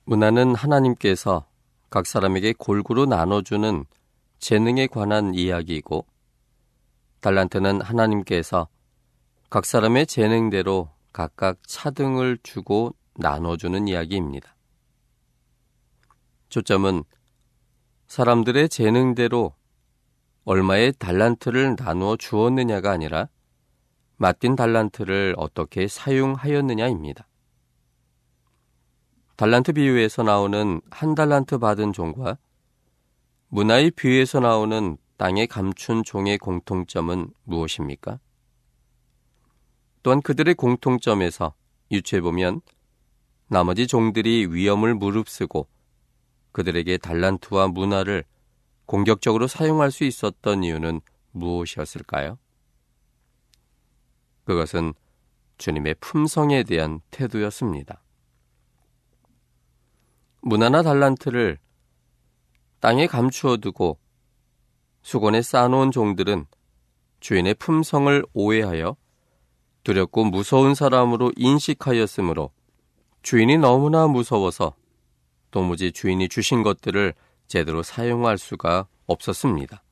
문화는 0.04 0.54
하나님께서 0.54 1.46
각 1.90 2.06
사람에게 2.06 2.54
골고루 2.58 3.06
나눠주는 3.06 3.84
재능에 4.38 4.86
관한 4.86 5.34
이야기이고 5.34 6.06
달란트는 7.20 7.82
하나님께서 7.82 8.68
각 9.50 9.66
사람의 9.66 10.06
재능대로 10.06 10.90
각각 11.12 11.58
차등을 11.66 12.38
주고 12.42 12.94
나눠주는 13.16 13.88
이야기입니다. 13.88 14.56
초점은 16.48 17.04
사람들의 18.06 18.68
재능대로 18.68 19.54
얼마의 20.44 20.92
달란트를 20.98 21.76
나누어 21.78 22.16
주었느냐가 22.16 22.90
아니라 22.90 23.28
맡긴 24.20 24.54
달란트를 24.54 25.34
어떻게 25.38 25.88
사용하였느냐입니다. 25.88 27.26
달란트 29.36 29.72
비유에서 29.72 30.24
나오는 30.24 30.82
한 30.90 31.14
달란트 31.14 31.56
받은 31.56 31.94
종과 31.94 32.36
문화의 33.48 33.90
비유에서 33.90 34.40
나오는 34.40 34.98
땅에 35.16 35.46
감춘 35.46 36.04
종의 36.04 36.36
공통점은 36.36 37.30
무엇입니까? 37.44 38.20
또한 40.02 40.20
그들의 40.20 40.52
공통점에서 40.52 41.54
유추해 41.90 42.20
보면 42.20 42.60
나머지 43.48 43.86
종들이 43.86 44.46
위험을 44.50 44.96
무릅쓰고 44.96 45.66
그들에게 46.52 46.98
달란트와 46.98 47.68
문화를 47.68 48.24
공격적으로 48.84 49.46
사용할 49.46 49.90
수 49.90 50.04
있었던 50.04 50.62
이유는 50.62 51.00
무엇이었을까요? 51.32 52.36
그것은 54.50 54.94
주님의 55.58 55.94
품성에 56.00 56.64
대한 56.64 57.00
태도였습니다. 57.12 58.02
문화나 60.42 60.82
달란트를 60.82 61.56
땅에 62.80 63.06
감추어 63.06 63.58
두고 63.58 64.00
수건에 65.02 65.40
쌓아놓은 65.40 65.92
종들은 65.92 66.46
주인의 67.20 67.54
품성을 67.54 68.24
오해하여 68.32 68.96
두렵고 69.84 70.24
무서운 70.24 70.74
사람으로 70.74 71.30
인식하였으므로 71.36 72.50
주인이 73.22 73.56
너무나 73.58 74.08
무서워서 74.08 74.74
도무지 75.52 75.92
주인이 75.92 76.28
주신 76.28 76.64
것들을 76.64 77.14
제대로 77.46 77.84
사용할 77.84 78.36
수가 78.36 78.88
없었습니다. 79.06 79.84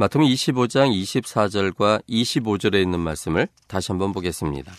마태음 0.00 0.24
25장 0.24 0.92
24절과 0.92 2.04
25절에 2.08 2.80
있는 2.80 3.00
말씀을 3.00 3.48
다시 3.66 3.90
한번 3.90 4.12
보겠습니다. 4.12 4.72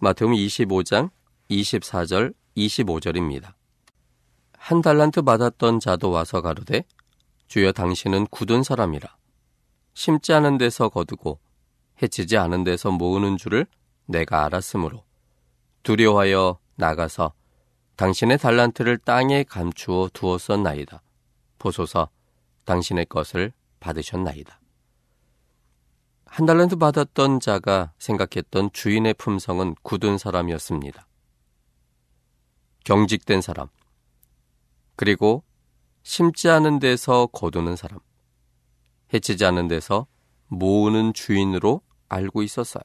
마태음 0.00 0.32
25장 0.32 1.10
24절 1.48 2.34
25절입니다. 2.56 3.52
한 4.58 4.82
달란트 4.82 5.22
받았던 5.22 5.78
자도 5.78 6.10
와서 6.10 6.40
가로되 6.40 6.82
주여 7.46 7.70
당신은 7.70 8.26
굳은 8.32 8.64
사람이라 8.64 9.16
심지 9.94 10.32
않은 10.32 10.58
데서 10.58 10.88
거두고 10.88 11.38
해치지 12.02 12.36
않은 12.36 12.64
데서 12.64 12.90
모으는 12.90 13.36
줄을 13.36 13.64
내가 14.06 14.44
알았으므로 14.44 15.04
두려워하여 15.84 16.58
나가서 16.74 17.32
당신의 17.94 18.38
달란트를 18.38 18.98
땅에 18.98 19.44
감추어 19.44 20.08
두었었나이다. 20.12 21.00
보소서 21.60 22.08
당신의 22.64 23.06
것을 23.06 23.52
받으셨나이다. 23.82 24.60
한 26.24 26.46
달란트 26.46 26.76
받았던 26.76 27.40
자가 27.40 27.92
생각했던 27.98 28.70
주인의 28.72 29.12
품성은 29.14 29.74
굳은 29.82 30.16
사람이었습니다. 30.16 31.06
경직된 32.84 33.42
사람, 33.42 33.68
그리고 34.96 35.44
심지 36.02 36.48
않은 36.48 36.78
데서 36.78 37.26
거두는 37.26 37.76
사람, 37.76 37.98
해치지 39.12 39.44
않은 39.44 39.68
데서 39.68 40.06
모으는 40.46 41.12
주인으로 41.12 41.82
알고 42.08 42.42
있었어요. 42.42 42.82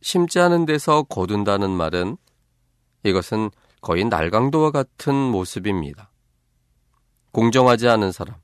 심지 0.00 0.38
않은 0.38 0.64
데서 0.64 1.02
거둔다는 1.02 1.70
말은 1.70 2.16
이것은 3.02 3.50
거의 3.80 4.04
날강도와 4.04 4.70
같은 4.70 5.14
모습입니다. 5.14 6.12
공정하지 7.32 7.88
않은 7.88 8.12
사람. 8.12 8.36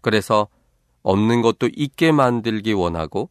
그래서 0.00 0.48
없는 1.02 1.42
것도 1.42 1.68
있게 1.74 2.12
만들기 2.12 2.72
원하고 2.72 3.30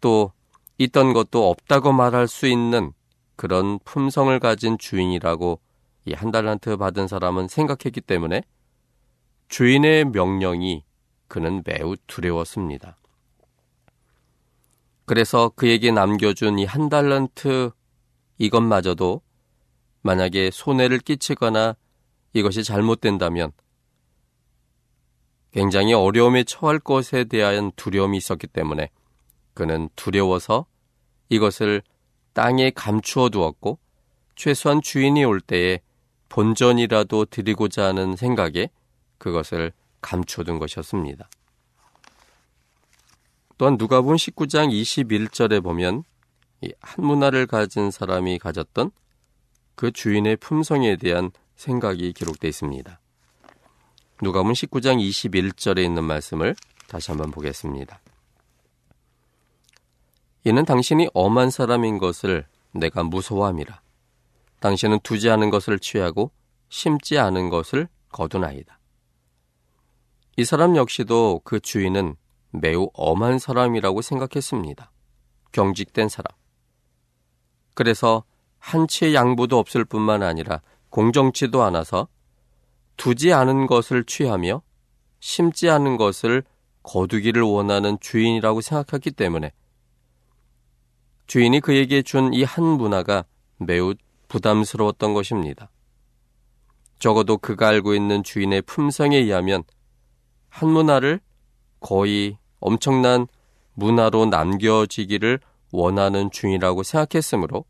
또 0.00 0.32
있던 0.78 1.12
것도 1.12 1.50
없다고 1.50 1.92
말할 1.92 2.28
수 2.28 2.46
있는 2.46 2.92
그런 3.36 3.78
품성을 3.84 4.38
가진 4.40 4.78
주인이라고 4.78 5.60
이 6.08 6.12
한 6.14 6.30
달란트 6.30 6.76
받은 6.76 7.08
사람은 7.08 7.48
생각했기 7.48 8.00
때문에 8.00 8.42
주인의 9.48 10.04
명령이 10.06 10.84
그는 11.28 11.62
매우 11.64 11.96
두려웠습니다. 12.06 12.96
그래서 15.04 15.50
그에게 15.56 15.90
남겨준 15.90 16.58
이 16.60 16.64
한 16.64 16.88
달란트 16.88 17.70
이것마저도 18.38 19.20
만약에 20.02 20.50
손해를 20.52 20.98
끼치거나 21.00 21.74
이것이 22.34 22.62
잘못된다면 22.62 23.50
굉장히 25.56 25.94
어려움에 25.94 26.44
처할 26.44 26.78
것에 26.78 27.24
대한 27.24 27.72
두려움이 27.76 28.18
있었기 28.18 28.46
때문에 28.46 28.90
그는 29.54 29.88
두려워서 29.96 30.66
이것을 31.30 31.80
땅에 32.34 32.68
감추어 32.68 33.30
두었고 33.30 33.78
최소한 34.34 34.82
주인이 34.82 35.24
올 35.24 35.40
때에 35.40 35.80
본전이라도 36.28 37.24
드리고자 37.24 37.86
하는 37.86 38.16
생각에 38.16 38.68
그것을 39.16 39.72
감춰둔 40.02 40.58
것이었습니다. 40.58 41.26
또한 43.56 43.76
누가복음 43.78 44.16
19장 44.16 44.70
21절에 44.70 45.62
보면 45.64 46.04
한 46.80 47.06
문화를 47.06 47.46
가진 47.46 47.90
사람이 47.90 48.40
가졌던 48.40 48.90
그 49.74 49.90
주인의 49.90 50.36
품성에 50.36 50.96
대한 50.96 51.30
생각이 51.54 52.12
기록되어 52.12 52.50
있습니다. 52.50 53.00
누가복음 54.22 54.52
19장 54.52 54.98
21절에 54.98 55.84
있는 55.84 56.04
말씀을 56.04 56.56
다시 56.88 57.10
한번 57.10 57.30
보겠습니다. 57.30 58.00
이는 60.44 60.64
당신이 60.64 61.08
엄한 61.12 61.50
사람인 61.50 61.98
것을 61.98 62.46
내가 62.72 63.02
무서워함이라. 63.02 63.80
당신은 64.60 65.00
두지 65.00 65.28
않은 65.28 65.50
것을 65.50 65.78
취하고 65.78 66.30
심지 66.70 67.18
않은 67.18 67.50
것을 67.50 67.88
거두나이다. 68.10 68.78
이 70.38 70.44
사람 70.44 70.76
역시도 70.76 71.42
그 71.44 71.60
주인은 71.60 72.16
매우 72.52 72.88
엄한 72.94 73.38
사람이라고 73.38 74.00
생각했습니다. 74.00 74.90
경직된 75.52 76.08
사람. 76.08 76.28
그래서 77.74 78.24
한치의 78.60 79.14
양보도 79.14 79.58
없을 79.58 79.84
뿐만 79.84 80.22
아니라 80.22 80.62
공정치도 80.88 81.62
않아서 81.64 82.08
두지 82.96 83.32
않은 83.32 83.66
것을 83.66 84.04
취하며 84.04 84.62
심지 85.20 85.68
않은 85.68 85.96
것을 85.96 86.42
거두기를 86.82 87.42
원하는 87.42 87.98
주인이라고 88.00 88.60
생각했기 88.60 89.10
때문에 89.12 89.52
주인이 91.26 91.60
그에게 91.60 92.02
준 92.02 92.32
이 92.32 92.44
한 92.44 92.64
문화가 92.64 93.24
매우 93.58 93.94
부담스러웠던 94.28 95.14
것입니다. 95.14 95.70
적어도 96.98 97.38
그가 97.38 97.68
알고 97.68 97.94
있는 97.94 98.22
주인의 98.22 98.62
품성에 98.62 99.16
의하면 99.16 99.64
한 100.48 100.70
문화를 100.70 101.20
거의 101.80 102.38
엄청난 102.60 103.26
문화로 103.74 104.26
남겨지기를 104.26 105.40
원하는 105.72 106.30
주인이라고 106.30 106.82
생각했으므로 106.82 107.64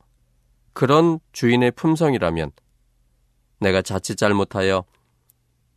그런 0.72 1.18
주인의 1.32 1.72
품성이라면 1.72 2.52
내가 3.58 3.82
자칫 3.82 4.16
잘못하여 4.16 4.84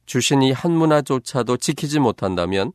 주신 0.10 0.41
이 0.41 0.52
한 0.52 0.72
문화조차도 0.72 1.58
지키지 1.58 2.00
못한다면 2.00 2.72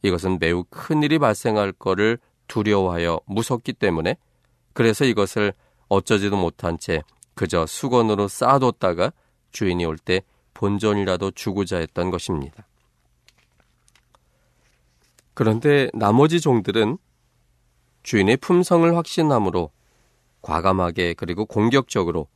이것은 0.00 0.38
매우 0.38 0.64
큰 0.70 1.02
일이 1.02 1.18
발생할 1.18 1.72
것을 1.72 2.16
두려워하여 2.48 3.20
무섭기 3.26 3.74
때문에 3.74 4.16
그래서 4.72 5.04
이것을 5.04 5.52
어쩌지도 5.88 6.38
못한 6.38 6.78
채 6.78 7.02
그저 7.34 7.66
수건으로 7.66 8.28
쌓아뒀다가 8.28 9.12
주인이 9.52 9.84
올 9.84 9.98
때 9.98 10.22
본전이라도 10.54 11.32
주고자 11.32 11.76
했던 11.76 12.10
것입니다. 12.10 12.66
그런데 15.34 15.90
나머지 15.92 16.40
종들은 16.40 16.96
주인의 18.04 18.38
품성을 18.38 18.96
확신함으로 18.96 19.70
과감하게 20.40 21.12
그리고 21.12 21.44
공격적으로 21.44 22.26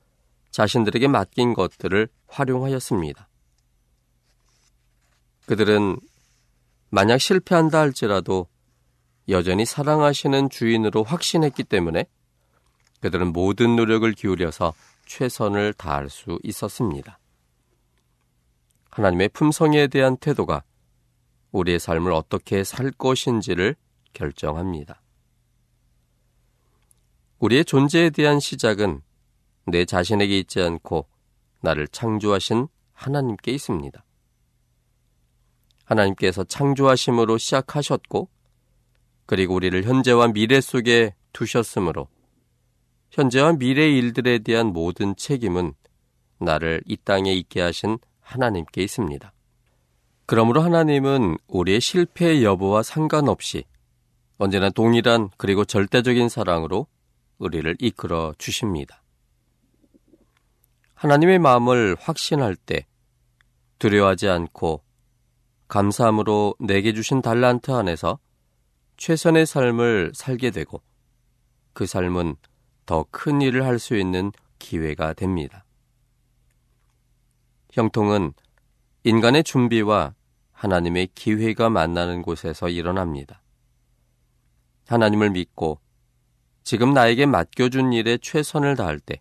자신들에게 0.50 1.08
맡긴 1.08 1.54
것들을 1.54 2.08
활용하였습니다. 2.26 3.26
그들은 5.46 5.98
만약 6.90 7.18
실패한다 7.18 7.78
할지라도 7.78 8.46
여전히 9.28 9.64
사랑하시는 9.64 10.50
주인으로 10.50 11.02
확신했기 11.02 11.64
때문에 11.64 12.06
그들은 13.00 13.32
모든 13.32 13.76
노력을 13.76 14.10
기울여서 14.12 14.74
최선을 15.06 15.74
다할 15.74 16.08
수 16.08 16.38
있었습니다. 16.42 17.18
하나님의 18.90 19.30
품성에 19.30 19.88
대한 19.88 20.16
태도가 20.16 20.62
우리의 21.52 21.78
삶을 21.78 22.12
어떻게 22.12 22.64
살 22.64 22.90
것인지를 22.90 23.76
결정합니다. 24.12 25.00
우리의 27.38 27.64
존재에 27.64 28.10
대한 28.10 28.40
시작은 28.40 29.02
내 29.66 29.84
자신에게 29.84 30.38
있지 30.38 30.60
않고 30.60 31.06
나를 31.60 31.88
창조하신 31.88 32.68
하나님께 32.92 33.52
있습니다. 33.52 34.03
하나님께서 35.84 36.44
창조하심으로 36.44 37.38
시작하셨고, 37.38 38.28
그리고 39.26 39.54
우리를 39.54 39.82
현재와 39.84 40.28
미래 40.28 40.60
속에 40.60 41.14
두셨으므로, 41.32 42.08
현재와 43.10 43.52
미래의 43.54 43.96
일들에 43.96 44.38
대한 44.38 44.68
모든 44.68 45.14
책임은 45.16 45.74
나를 46.38 46.82
이 46.86 46.96
땅에 46.96 47.32
있게 47.32 47.60
하신 47.60 47.98
하나님께 48.20 48.82
있습니다. 48.82 49.32
그러므로 50.26 50.62
하나님은 50.62 51.36
우리의 51.48 51.80
실패의 51.80 52.44
여부와 52.44 52.82
상관없이 52.82 53.64
언제나 54.38 54.70
동일한 54.70 55.30
그리고 55.36 55.64
절대적인 55.64 56.28
사랑으로 56.28 56.86
우리를 57.38 57.76
이끌어 57.78 58.34
주십니다. 58.38 59.02
하나님의 60.94 61.38
마음을 61.38 61.96
확신할 62.00 62.56
때 62.56 62.86
두려워하지 63.78 64.28
않고 64.28 64.82
감사함으로 65.74 66.54
내게 66.60 66.92
주신 66.92 67.20
달란트 67.20 67.72
안에서 67.72 68.20
최선의 68.96 69.44
삶을 69.44 70.12
살게 70.14 70.52
되고 70.52 70.80
그 71.72 71.84
삶은 71.84 72.36
더 72.86 73.04
큰 73.10 73.42
일을 73.42 73.64
할 73.64 73.80
수 73.80 73.96
있는 73.96 74.30
기회가 74.60 75.14
됩니다. 75.14 75.64
형통은 77.72 78.34
인간의 79.02 79.42
준비와 79.42 80.14
하나님의 80.52 81.08
기회가 81.16 81.70
만나는 81.70 82.22
곳에서 82.22 82.68
일어납니다. 82.68 83.42
하나님을 84.86 85.30
믿고 85.30 85.80
지금 86.62 86.92
나에게 86.92 87.26
맡겨준 87.26 87.92
일에 87.92 88.16
최선을 88.18 88.76
다할 88.76 89.00
때 89.00 89.20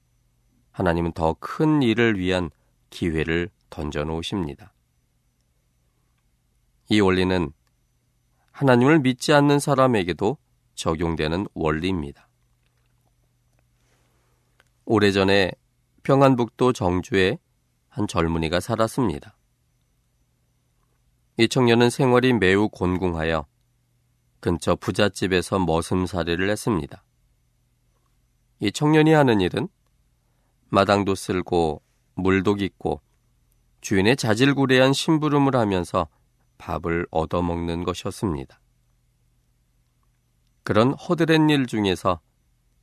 하나님은 0.71 1.13
더 1.13 1.33
큰 1.39 1.81
일을 1.81 2.19
위한 2.19 2.51
기회를 2.91 3.49
던져 3.71 4.03
놓으십니다. 4.03 4.72
이 6.89 6.99
원리는 6.99 7.51
하나님을 8.51 8.99
믿지 8.99 9.33
않는 9.33 9.59
사람에게도 9.59 10.37
적용되는 10.75 11.47
원리입니다. 11.53 12.27
오래전에 14.85 15.51
평안북도 16.03 16.73
정주에 16.73 17.39
한 17.87 18.07
젊은이가 18.07 18.59
살았습니다. 18.59 19.37
이 21.37 21.47
청년은 21.47 21.89
생활이 21.89 22.33
매우 22.33 22.69
곤궁하여 22.69 23.45
근처 24.39 24.75
부잣집에서 24.75 25.59
머슴살이를 25.59 26.49
했습니다. 26.49 27.03
이 28.59 28.71
청년이 28.71 29.13
하는 29.13 29.41
일은 29.41 29.67
마당도 30.69 31.15
쓸고 31.15 31.81
물도 32.15 32.55
깃고 32.55 33.01
주인의 33.81 34.15
자질구레한 34.17 34.93
심부름을 34.93 35.55
하면서 35.55 36.07
밥을 36.63 37.05
얻어먹는 37.11 37.83
것이었습니다. 37.83 38.57
그런 40.63 40.93
허드렛 40.93 41.49
일 41.49 41.65
중에서 41.65 42.21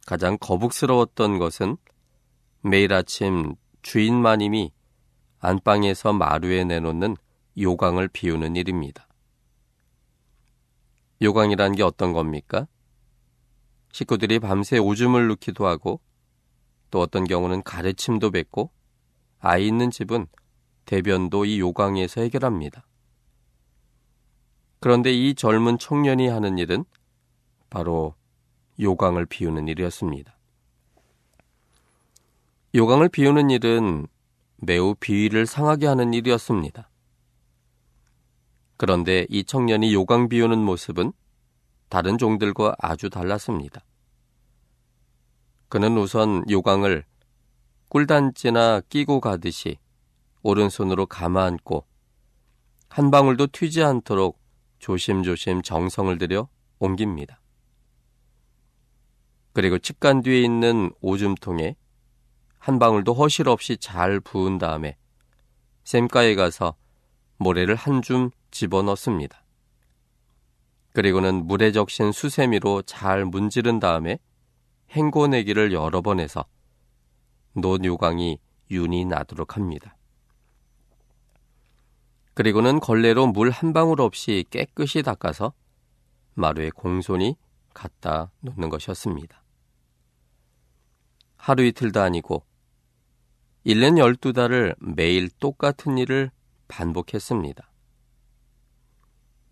가장 0.07 0.37
거북스러웠던 0.39 1.39
것은 1.39 1.79
매일 2.61 2.93
아침 2.93 3.55
주인 3.81 4.21
마님이 4.21 4.71
안방에서 5.39 6.13
마루에 6.13 6.65
내놓는 6.65 7.17
요강을 7.59 8.09
비우는 8.09 8.57
일입니다. 8.57 9.09
요강이란 11.23 11.73
게 11.73 11.83
어떤 11.83 12.13
겁니까? 12.13 12.67
식구들이 13.93 14.41
밤새 14.41 14.77
오줌을 14.77 15.29
넣기도 15.29 15.67
하고 15.67 16.03
또 16.91 17.01
어떤 17.01 17.25
경우는 17.25 17.63
가래침도 17.63 18.31
뱉고 18.31 18.71
아이 19.39 19.67
있는 19.67 19.91
집은 19.91 20.27
대변도 20.85 21.47
이 21.47 21.61
요강에서 21.61 22.21
해결합니다. 22.21 22.85
그런데 24.81 25.13
이 25.13 25.35
젊은 25.35 25.79
청년이 25.79 26.29
하는 26.29 26.57
일은 26.57 26.85
바로 27.69 28.15
요강을 28.81 29.27
비우는 29.27 29.69
일이었습니다. 29.69 30.35
요강을 32.75 33.11
비우는 33.11 33.51
일은 33.51 34.07
매우 34.57 34.95
비위를 34.95 35.47
상하게 35.47 35.87
하는 35.87 36.15
일이었습니다. 36.15 36.89
그런데 38.79 39.27
이 39.29 39.45
청년이 39.45 39.93
요강 39.93 40.31
비우는 40.31 40.59
모습은 40.59 41.13
다른 41.91 42.17
종들과 42.17 42.75
아주 42.79 43.11
달랐습니다. 43.11 43.85
그는 45.69 45.99
우선 45.99 46.43
요강을 46.49 47.05
꿀단지나 47.91 48.81
끼고 48.89 49.21
가듯이 49.21 49.77
오른손으로 50.43 51.05
감아 51.05 51.45
안고 51.45 51.85
한 52.89 53.11
방울도 53.11 53.49
튀지 53.49 53.83
않도록 53.83 54.40
조심조심 54.81 55.63
정성을 55.63 56.19
들여 56.19 56.49
옮깁니다. 56.81 57.41
그리고 59.53 59.79
측간 59.79 60.23
뒤에 60.23 60.43
있는 60.43 60.91
오줌통에 61.01 61.77
한 62.59 62.79
방울도 62.79 63.15
허실 63.15 63.49
없이 63.49 63.77
잘 63.77 64.21
부은 64.21 64.59
다음에 64.59 64.97
샘가에 65.85 66.35
가서 66.35 66.77
모래를 67.39 67.75
한 67.75 68.03
줌 68.03 68.31
집어넣습니다. 68.51 69.45
그리고는 70.93 71.47
물에 71.47 71.73
적신 71.73 72.11
수세미로 72.11 72.83
잘 72.83 73.25
문지른 73.25 73.79
다음에 73.79 74.19
헹궈내기를 74.95 75.73
여러 75.73 76.03
번 76.03 76.19
해서 76.19 76.45
노 77.55 77.79
요강이 77.83 78.39
윤이 78.71 79.05
나도록 79.05 79.57
합니다. 79.57 79.97
그리고는 82.41 82.81
걸레로 82.81 83.27
물 83.27 83.51
한 83.51 83.75
방울 83.75 84.01
없이 84.01 84.47
깨끗이 84.49 85.03
닦아서 85.03 85.53
마루에 86.33 86.71
공손히 86.71 87.37
갖다 87.75 88.33
놓는 88.41 88.71
것이었습니다. 88.71 89.45
하루 91.37 91.63
이틀도 91.65 92.01
아니고 92.01 92.47
1년 93.67 93.99
12달을 93.99 94.75
매일 94.81 95.29
똑같은 95.29 95.99
일을 95.99 96.31
반복했습니다. 96.69 97.71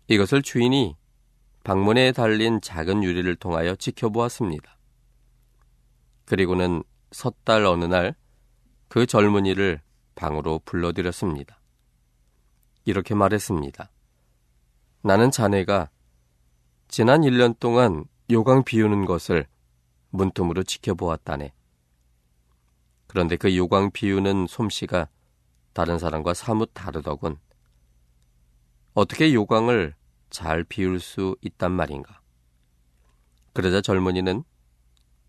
이것을 0.07 0.41
주인이 0.41 0.95
방문에 1.63 2.11
달린 2.11 2.59
작은 2.59 3.03
유리를 3.03 3.35
통하여 3.35 3.75
지켜보았습니다. 3.75 4.79
그리고는 6.25 6.81
섣달 7.11 7.67
어느 7.67 7.85
날 7.85 8.15
그 8.87 9.05
젊은이를 9.05 9.79
방으로 10.15 10.61
불러들였습니다. 10.65 11.58
이렇게 12.89 13.15
말했습니다. 13.15 13.89
나는 15.01 15.31
자네가 15.31 15.89
지난 16.87 17.21
1년 17.21 17.57
동안 17.59 18.05
요강 18.29 18.63
비우는 18.63 19.05
것을 19.05 19.47
문틈으로 20.09 20.63
지켜보았다네. 20.63 21.53
그런데 23.07 23.37
그 23.37 23.55
요강 23.55 23.91
비우는 23.91 24.47
솜씨가 24.47 25.07
다른 25.73 25.99
사람과 25.99 26.33
사뭇 26.33 26.71
다르더군. 26.73 27.37
어떻게 28.93 29.33
요강을 29.33 29.95
잘 30.29 30.63
비울 30.63 30.99
수 30.99 31.35
있단 31.41 31.71
말인가? 31.71 32.21
그러자 33.53 33.81
젊은이는 33.81 34.43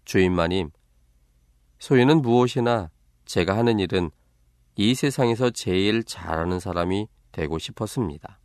주인마님, 0.05 0.71
소유는 1.79 2.23
무엇이나 2.23 2.91
제가 3.25 3.57
하는 3.57 3.79
일은 3.79 4.11
이 4.77 4.95
세상에서 4.95 5.51
제일 5.51 6.05
잘하는 6.05 6.59
사람이 6.59 7.07
되고 7.33 7.59
싶었습니다. 7.59 8.39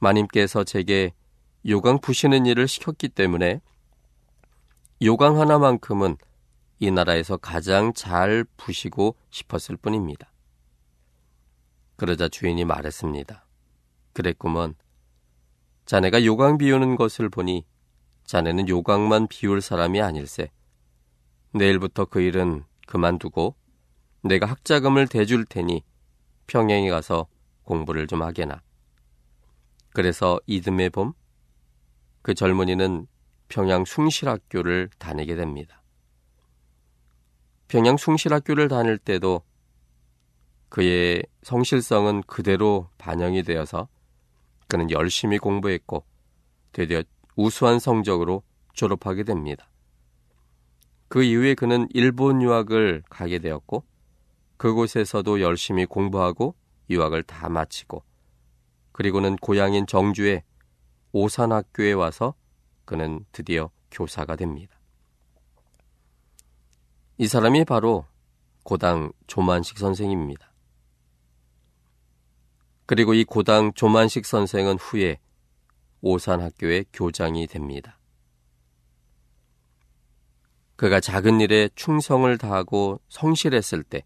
마님께서 0.00 0.64
제게 0.64 1.12
요강 1.66 2.00
부시는 2.00 2.46
일을 2.46 2.66
시켰기 2.66 3.08
때문에 3.08 3.60
요강 5.02 5.40
하나만큼은 5.40 6.16
이 6.80 6.90
나라에서 6.90 7.36
가장 7.36 7.92
잘 7.92 8.44
부시고 8.56 9.16
싶었을 9.30 9.76
뿐입니다. 9.76 10.32
그러자 11.96 12.28
주인이 12.28 12.64
말했습니다. 12.64 13.46
그랬구먼. 14.12 14.74
자네가 15.86 16.24
요강 16.24 16.58
비우는 16.58 16.96
것을 16.96 17.28
보니 17.28 17.64
자네는 18.24 18.68
요강만 18.68 19.28
비울 19.28 19.60
사람이 19.60 20.00
아닐세. 20.00 20.50
내일부터 21.54 22.06
그 22.06 22.20
일은 22.20 22.64
그만두고 22.86 23.54
내가 24.22 24.46
학자금을 24.46 25.06
대줄 25.06 25.44
테니 25.44 25.84
평양에 26.46 26.88
가서 26.90 27.26
공부를 27.72 28.06
좀 28.06 28.22
하게나. 28.22 28.60
그래서 29.94 30.38
이듬해 30.46 30.90
봄, 30.90 31.14
그 32.20 32.34
젊은이는 32.34 33.06
평양 33.48 33.86
숭실학교를 33.86 34.90
다니게 34.98 35.34
됩니다. 35.36 35.82
평양 37.68 37.96
숭실학교를 37.96 38.68
다닐 38.68 38.98
때도 38.98 39.40
그의 40.68 41.22
성실성은 41.42 42.22
그대로 42.26 42.90
반영이 42.98 43.42
되어서 43.42 43.88
그는 44.68 44.90
열심히 44.90 45.38
공부했고 45.38 46.04
드디어 46.72 47.02
우수한 47.36 47.78
성적으로 47.78 48.42
졸업하게 48.74 49.24
됩니다. 49.24 49.70
그 51.08 51.22
이후에 51.22 51.54
그는 51.54 51.88
일본 51.94 52.42
유학을 52.42 53.02
가게 53.08 53.38
되었고 53.38 53.84
그곳에서도 54.58 55.40
열심히 55.40 55.86
공부하고 55.86 56.54
유학을 56.92 57.22
다 57.22 57.48
마치고 57.48 58.04
그리고는 58.92 59.36
고향인 59.36 59.86
정주의 59.86 60.42
오산학교에 61.12 61.92
와서 61.92 62.34
그는 62.84 63.24
드디어 63.32 63.70
교사가 63.90 64.36
됩니다. 64.36 64.78
이 67.18 67.26
사람이 67.26 67.64
바로 67.64 68.06
고당 68.62 69.12
조만식 69.26 69.78
선생입니다. 69.78 70.52
그리고 72.86 73.14
이 73.14 73.24
고당 73.24 73.72
조만식 73.74 74.26
선생은 74.26 74.76
후에 74.78 75.18
오산학교의 76.00 76.86
교장이 76.92 77.46
됩니다. 77.46 77.98
그가 80.76 81.00
작은 81.00 81.40
일에 81.40 81.68
충성을 81.76 82.36
다하고 82.38 83.00
성실했을 83.08 83.84
때 83.84 84.04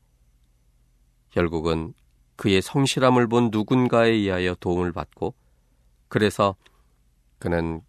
결국은 1.31 1.95
그의 2.37 2.63
성실함을 2.63 3.27
본 3.29 3.51
누군가에 3.51 4.11
의하여 4.11 4.55
도움을 4.61 4.93
받고 4.93 5.35
그래서 6.09 6.55
그는 7.39 7.83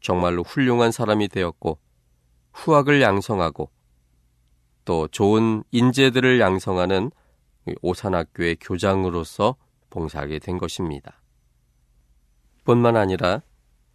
정말로 0.00 0.42
훌륭한 0.42 0.92
사람이 0.92 1.28
되었고 1.28 1.78
후학을 2.52 3.00
양성하고 3.00 3.70
또 4.84 5.08
좋은 5.08 5.62
인재들을 5.70 6.40
양성하는 6.40 7.10
오산학교의 7.80 8.56
교장으로서 8.60 9.56
봉사하게 9.90 10.40
된 10.40 10.58
것입니다. 10.58 11.22
뿐만 12.64 12.96
아니라 12.96 13.42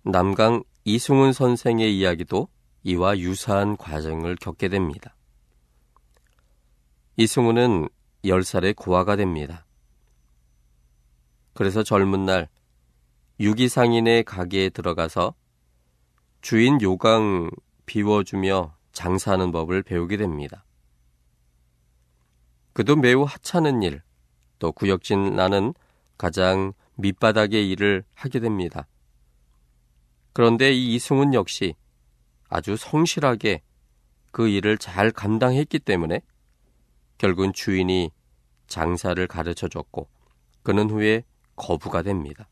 남강 0.04 0.63
이승훈 0.86 1.34
선생의 1.34 1.98
이야기도 1.98 2.48
이와 2.84 3.17
유사한 3.17 3.76
과정을 3.76 4.38
겪게 4.38 4.70
됩니다. 4.70 5.15
이승우는 7.17 7.89
10살에 8.24 8.76
고아가 8.76 9.17
됩니다. 9.17 9.66
그래서 11.58 11.82
젊은 11.82 12.24
날 12.24 12.50
유기상인의 13.39 14.26
가게에 14.26 14.70
들어가서 14.70 15.34
주인 16.41 16.80
요강 16.80 17.50
비워주며 17.88 18.76
장사하는 18.91 19.52
법을 19.52 19.82
배우게 19.82 20.17
됩니다. 20.17 20.63
그도 22.74 22.96
매우 22.96 23.24
하찮은 23.24 23.82
일, 23.82 24.04
또 24.60 24.72
구역진 24.72 25.36
나는 25.36 25.74
가장 26.20 26.74
밑바닥의 26.98 27.67
일을 27.72 28.04
하게 28.13 28.39
됩니다. 28.39 28.88
그런데 30.34 30.72
이 30.72 30.93
이승훈 30.93 31.34
역시 31.34 31.74
아주 32.50 32.78
성실하게 32.78 33.63
그 34.32 34.48
일을 34.48 34.78
잘 34.78 35.10
감당했기 35.10 35.80
때문에 35.80 36.22
결국은 37.17 37.52
주인이 37.52 38.12
장사를 38.67 39.26
가르쳐 39.26 39.67
줬고 39.67 40.08
그는 40.62 40.91
후에 40.91 41.24
거부가 41.58 42.02
됩니다. 42.02 42.48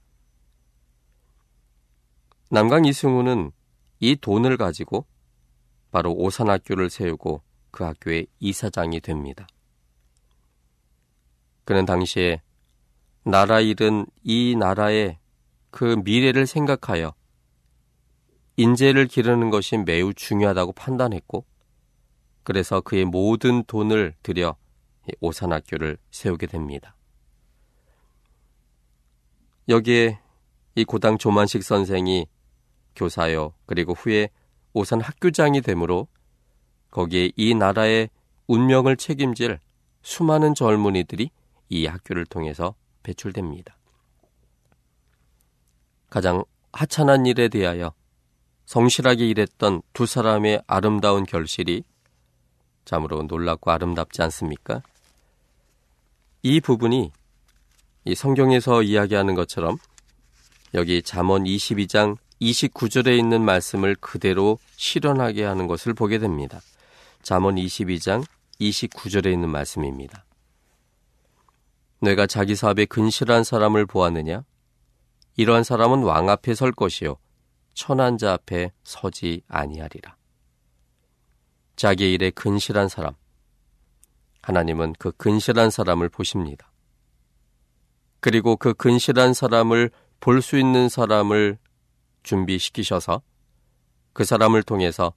남강 2.52 2.86
이승우는 2.86 3.52
이 4.00 4.15
돈을 4.18 4.58
가지고 4.58 5.06
바로 5.91 6.13
오산학교를 6.13 6.89
세우고 6.89 7.41
그 7.72 7.86
학교의 7.86 8.28
이사장이 8.39 9.00
됩니다. 9.00 9.48
그는 11.63 11.86
당시에 11.86 12.41
나라 13.24 13.60
일은 13.60 14.06
이 14.24 14.56
나라의 14.58 15.18
그 15.72 15.96
미래를 16.04 16.45
생각하여 16.45 17.14
인재를 18.58 19.08
기르는 19.08 19.49
것이 19.49 19.78
매우 19.78 20.14
중요하다고 20.14 20.74
판단했고 20.74 21.45
그래서 22.43 22.80
그의 22.82 23.06
모든 23.06 23.64
돈을 23.64 24.14
들여 24.22 24.56
오산학교를 25.20 25.97
세우게 26.12 26.47
됩니다. 26.47 26.95
여기에 29.68 30.20
이 30.76 30.84
고당 30.86 31.18
조만식 31.18 31.63
선생이 31.63 32.28
교사요 32.95 33.53
그리고 33.66 33.93
후에 33.93 34.30
오산 34.74 35.01
학교장이 35.01 35.61
되므로 35.61 36.07
거기에 36.91 37.32
이 37.36 37.53
나라의 37.55 38.09
운명을 38.47 38.97
책임질 38.97 39.59
수많은 40.01 40.53
젊은이들이 40.53 41.30
이 41.70 41.86
학교를 41.88 42.26
통해서 42.26 42.76
배출됩니다. 43.03 43.76
가장 46.09 46.43
하찮은 46.74 47.26
일에 47.26 47.47
대하여 47.47 47.93
성실하게 48.66 49.28
일했던 49.28 49.82
두 49.93 50.05
사람의 50.05 50.61
아름다운 50.68 51.26
결실이 51.26 51.84
참으로 52.84 53.24
놀랍고 53.24 53.72
아름답지 53.72 54.22
않습니까? 54.22 54.82
이 56.43 56.61
부분이 56.61 57.11
이 58.06 58.14
성경에서 58.14 58.84
이야기하는 58.84 59.34
것처럼 59.34 59.78
여기 60.76 61.01
잠언 61.01 61.43
22장 61.43 62.18
29절에 62.39 63.18
있는 63.18 63.41
말씀을 63.41 63.95
그대로 63.95 64.60
실현하게 64.76 65.43
하는 65.43 65.66
것을 65.66 65.95
보게 65.95 66.20
됩니다. 66.20 66.62
잠언 67.24 67.56
22장 67.56 68.24
29절에 68.62 69.34
있는 69.34 69.49
말씀입니다. 69.49 70.24
내가 71.99 72.28
자기 72.28 72.56
사업에 72.56 72.86
근실한 72.86 73.43
사람을 73.43 73.88
보았느냐? 73.88 74.43
이러한 75.38 75.64
사람은 75.64 76.03
왕 76.03 76.30
앞에 76.30 76.53
설 76.53 76.72
것이요 76.72 77.18
천한 77.74 78.20
자 78.20 78.34
앞에 78.34 78.72
서지 78.84 79.41
아니하리라. 79.47 80.16
자기 81.76 82.14
일에 82.14 82.30
근실한 82.30 82.88
사람. 82.88 83.16
하나님은 84.43 84.93
그 84.99 85.12
근실한 85.14 85.72
사람을 85.72 86.10
보십니다. 86.10 86.72
그리고 88.26 88.55
그 88.55 88.73
근실한 88.73 89.36
사람을 89.36 89.91
볼 90.19 90.41
수 90.41 90.57
있는 90.57 90.89
사람을 90.89 91.59
준비시키셔서 92.23 93.21
그 94.13 94.23
사람을 94.23 94.63
통해서 94.63 95.13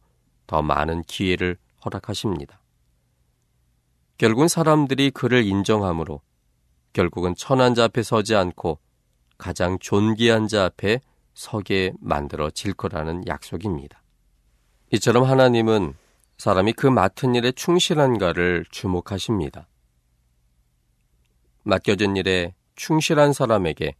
더 0.47 0.61
많은 0.61 1.05
기회를 1.05 1.57
허락하십니다. 1.83 2.61
결국은 4.19 4.47
사람들이 4.47 5.11
그를 5.11 5.47
인정함으로 5.47 6.21
결국은 6.93 7.35
천한 7.35 7.75
자 7.75 7.85
앞에 7.85 8.03
서지 8.03 8.35
않고 8.35 8.79
가장 9.39 9.79
존귀한 9.79 10.47
자 10.47 10.67
앞에 10.67 11.01
서게 11.33 11.95
만들어질 12.03 12.75
거라는 12.75 13.27
약속입니다. 13.27 14.03
이처럼 14.93 15.25
하나님은 15.25 15.95
사람이 16.37 16.75
그 16.75 16.87
맡은 16.87 17.35
일에 17.35 17.53
충실한가를 17.53 18.67
주목하십니다. 18.71 19.67
맡겨진 21.63 22.15
일에 22.19 22.53
충실한 22.79 23.33
사람에게 23.33 23.97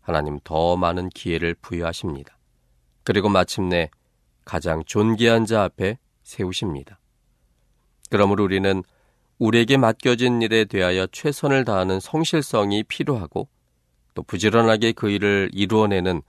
하나님 0.00 0.40
더 0.42 0.76
많은 0.76 1.10
기회를 1.10 1.54
부여하십니다. 1.54 2.38
그리고 3.04 3.28
마침내 3.28 3.90
가장 4.44 4.82
존귀한 4.84 5.44
자 5.44 5.62
앞에 5.64 5.98
세우십니다. 6.22 6.98
그러므로 8.10 8.44
우리는 8.44 8.82
우리에게 9.38 9.76
맡겨진 9.76 10.40
일에 10.40 10.64
대하여 10.64 11.06
최선을 11.08 11.64
다하는 11.64 12.00
성실성이 12.00 12.84
필요하고 12.84 13.48
또 14.14 14.22
부지런하게 14.22 14.92
그 14.92 15.10
일을 15.10 15.50
이루어내는 15.52 16.22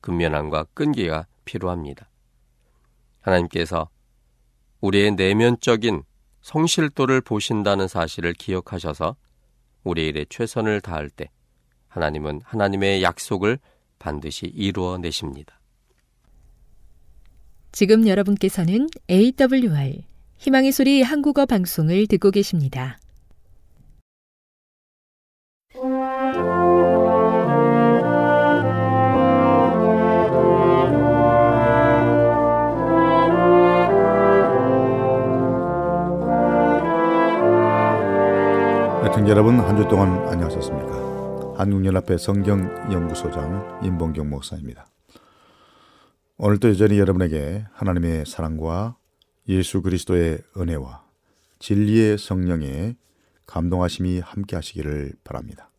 근면함과 0.00 0.64
끈기가 0.72 1.26
필요합니다. 1.44 2.08
하나님께서 3.20 3.90
우리의 4.80 5.12
내면적인 5.12 6.04
성실도를 6.40 7.20
보신다는 7.20 7.86
사실을 7.86 8.32
기억하셔서 8.32 9.16
우리의 9.84 10.08
일에 10.08 10.24
최선을 10.28 10.80
다할 10.80 11.10
때 11.10 11.28
하나님은 11.90 12.40
하나님의 12.44 13.02
약속을 13.02 13.58
반드시 13.98 14.46
이루어내십니다. 14.46 15.60
지금 17.72 18.08
여러분께서는 18.08 18.88
AWR 19.10 20.04
희망의 20.38 20.72
소리 20.72 21.02
한국어 21.02 21.44
방송을 21.44 22.06
듣고 22.06 22.30
계십니다. 22.30 22.98
여러분 39.30 39.60
한 39.60 39.76
주 39.76 39.86
동안 39.86 40.10
안녕하셨습니까? 40.28 41.09
한국연합회 41.60 42.16
성경연구소장 42.16 43.80
임봉경 43.84 44.30
목사입니다. 44.30 44.86
오늘도 46.38 46.70
여전히 46.70 46.98
여러분에게 46.98 47.66
하나님의 47.72 48.24
사랑과 48.24 48.96
예수 49.46 49.82
그리스도의 49.82 50.38
은혜와 50.56 51.04
진리의 51.58 52.16
성령의 52.16 52.96
감동하심이 53.44 54.20
함께 54.20 54.56
하시기를 54.56 55.12
바랍니다. 55.22 55.70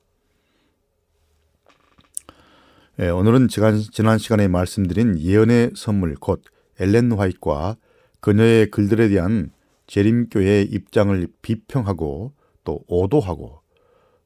예, 2.99 3.09
오늘은 3.09 3.47
지난 3.47 4.19
시간에 4.19 4.47
말씀드린 4.47 5.17
예언의 5.17 5.71
선물 5.75 6.13
곧 6.13 6.43
엘렌 6.79 7.11
화이트와 7.11 7.75
그녀의 8.19 8.69
글들에 8.69 9.09
대한 9.09 9.51
재림교의 9.87 10.65
입장을 10.65 11.27
비평하고 11.41 12.33
또 12.65 12.83
오도하고 12.87 13.61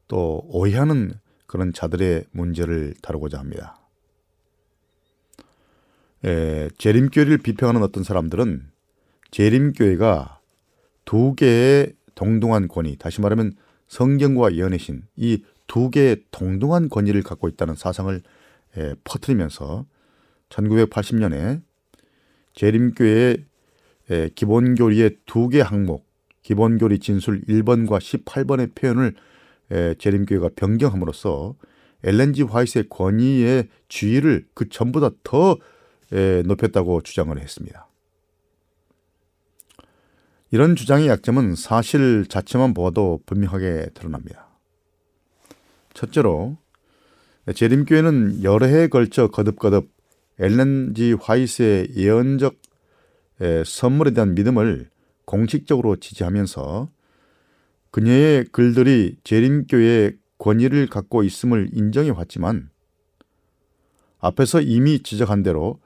또 0.09 0.41
오해하는 0.49 1.13
그런 1.47 1.73
자들의 1.73 2.25
문제를 2.31 2.93
다루고자 3.01 3.39
합니다. 3.39 3.79
에, 6.23 6.69
재림교회를 6.77 7.37
비평하는 7.39 7.83
어떤 7.83 8.03
사람들은 8.03 8.69
재림교회가 9.31 10.39
두 11.05 11.35
개의 11.35 11.93
동등한 12.15 12.67
권위, 12.67 12.97
다시 12.97 13.21
말하면 13.21 13.53
성경과 13.87 14.55
예언의 14.55 14.79
신, 14.79 15.03
이 15.15 15.43
두 15.67 15.89
개의 15.89 16.23
동등한 16.31 16.89
권위를 16.89 17.23
갖고 17.23 17.47
있다는 17.47 17.75
사상을 17.75 18.21
에, 18.77 18.95
퍼뜨리면서 19.03 19.85
1980년에 20.49 21.61
재림교회의 22.53 23.37
기본교리의 24.35 25.17
두 25.25 25.49
개 25.49 25.61
항목, 25.61 26.05
기본교리 26.43 26.99
진술 26.99 27.41
1번과 27.45 27.99
18번의 27.99 28.75
표현을 28.75 29.15
재림교회가 29.69 30.49
변경함으로써 30.55 31.55
엘렌지 32.03 32.43
화이트의 32.43 32.89
권위의 32.89 33.69
주의를 33.87 34.45
그 34.53 34.69
전보다 34.69 35.09
더 35.23 35.57
높였다고 36.45 37.01
주장을 37.01 37.37
했습니다. 37.37 37.87
이런 40.51 40.75
주장의 40.75 41.07
약점은 41.07 41.55
사실 41.55 42.25
자체만 42.27 42.73
보아도 42.73 43.19
분명하게 43.25 43.89
드러납니다. 43.93 44.47
첫째로 45.93 46.57
재림교회는 47.53 48.43
여러 48.43 48.65
해에 48.65 48.87
걸쳐 48.87 49.29
거듭거듭 49.29 49.89
엘렌지 50.39 51.13
화이트의 51.13 51.89
예언적 51.95 52.55
선물에 53.65 54.11
대한 54.11 54.35
믿음을 54.35 54.89
공식적으로 55.25 55.95
지지하면서 55.95 56.89
그녀의 57.95 58.43
글들이 58.51 59.15
재림교의 59.23 60.17
권위를 60.37 60.87
갖고 60.87 61.23
있음을 61.23 61.69
인정해 61.71 62.09
왔지만 62.09 62.69
앞에서 64.19 64.59
이미 64.59 65.01
지적한 65.01 65.43
대로 65.43 65.79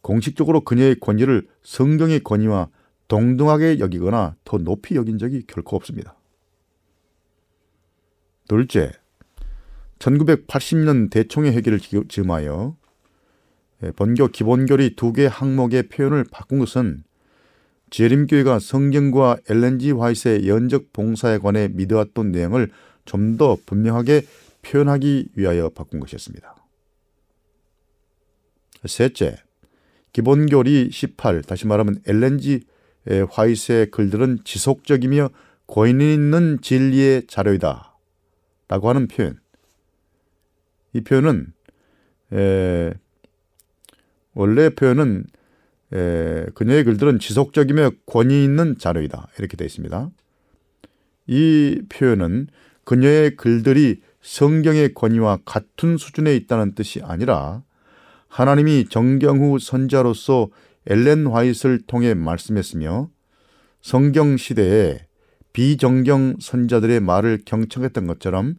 공식적으로 0.00 0.62
그녀의 0.62 0.98
권위를 0.98 1.46
성경의 1.62 2.20
권위와 2.20 2.70
동등하게 3.06 3.80
여기거나 3.80 4.34
더 4.44 4.56
높이 4.56 4.94
여긴 4.94 5.18
적이 5.18 5.42
결코 5.46 5.76
없습니다. 5.76 6.16
둘째, 8.48 8.90
1980년 9.98 11.10
대총회 11.10 11.52
회기를 11.52 11.80
즈음하여 12.08 12.78
번교 13.94 14.28
기본교리 14.28 14.96
두 14.96 15.12
개 15.12 15.26
항목의 15.26 15.90
표현을 15.90 16.24
바꾼 16.32 16.60
것은 16.60 17.04
재림교회가 17.92 18.58
성경과 18.58 19.36
엘렌지 19.50 19.92
화이트의 19.92 20.48
연적 20.48 20.94
봉사에 20.94 21.36
관해 21.36 21.68
믿어왔던 21.68 22.32
내용을 22.32 22.70
좀 23.04 23.36
더 23.36 23.58
분명하게 23.66 24.22
표현하기 24.62 25.30
위하여 25.34 25.68
바꾼 25.68 26.00
것이었습니다. 26.00 26.56
셋째, 28.86 29.36
기본교리 30.12 30.90
18, 30.90 31.42
다시 31.42 31.66
말하면 31.66 32.00
엘렌지 32.06 32.64
화이트의 33.30 33.90
글들은 33.90 34.38
지속적이며 34.44 35.28
고인 35.66 36.00
있는 36.00 36.60
진리의 36.62 37.26
자료이다. 37.26 37.96
라고 38.68 38.88
하는 38.88 39.06
표현. 39.06 39.38
이 40.94 41.02
표현은, 41.02 41.52
에, 42.32 42.94
원래 44.34 44.70
표현은 44.70 45.26
에, 45.92 46.46
그녀의 46.54 46.84
글들은 46.84 47.18
지속적이며 47.18 47.90
권위 48.06 48.44
있는 48.44 48.76
자료이다. 48.78 49.28
이렇게 49.38 49.56
되어 49.56 49.66
있습니다. 49.66 50.10
이 51.26 51.82
표현은 51.88 52.48
그녀의 52.84 53.36
글들이 53.36 54.00
성경의 54.22 54.94
권위와 54.94 55.40
같은 55.44 55.96
수준에 55.96 56.34
있다는 56.36 56.74
뜻이 56.74 57.00
아니라 57.02 57.62
하나님이 58.28 58.86
정경후 58.88 59.58
선자로서 59.58 60.48
엘렌 60.86 61.26
화이트를 61.26 61.82
통해 61.86 62.14
말씀했으며 62.14 63.10
성경 63.82 64.36
시대에 64.36 65.06
비정경 65.52 66.36
선자들의 66.40 67.00
말을 67.00 67.42
경청했던 67.44 68.06
것처럼 68.06 68.54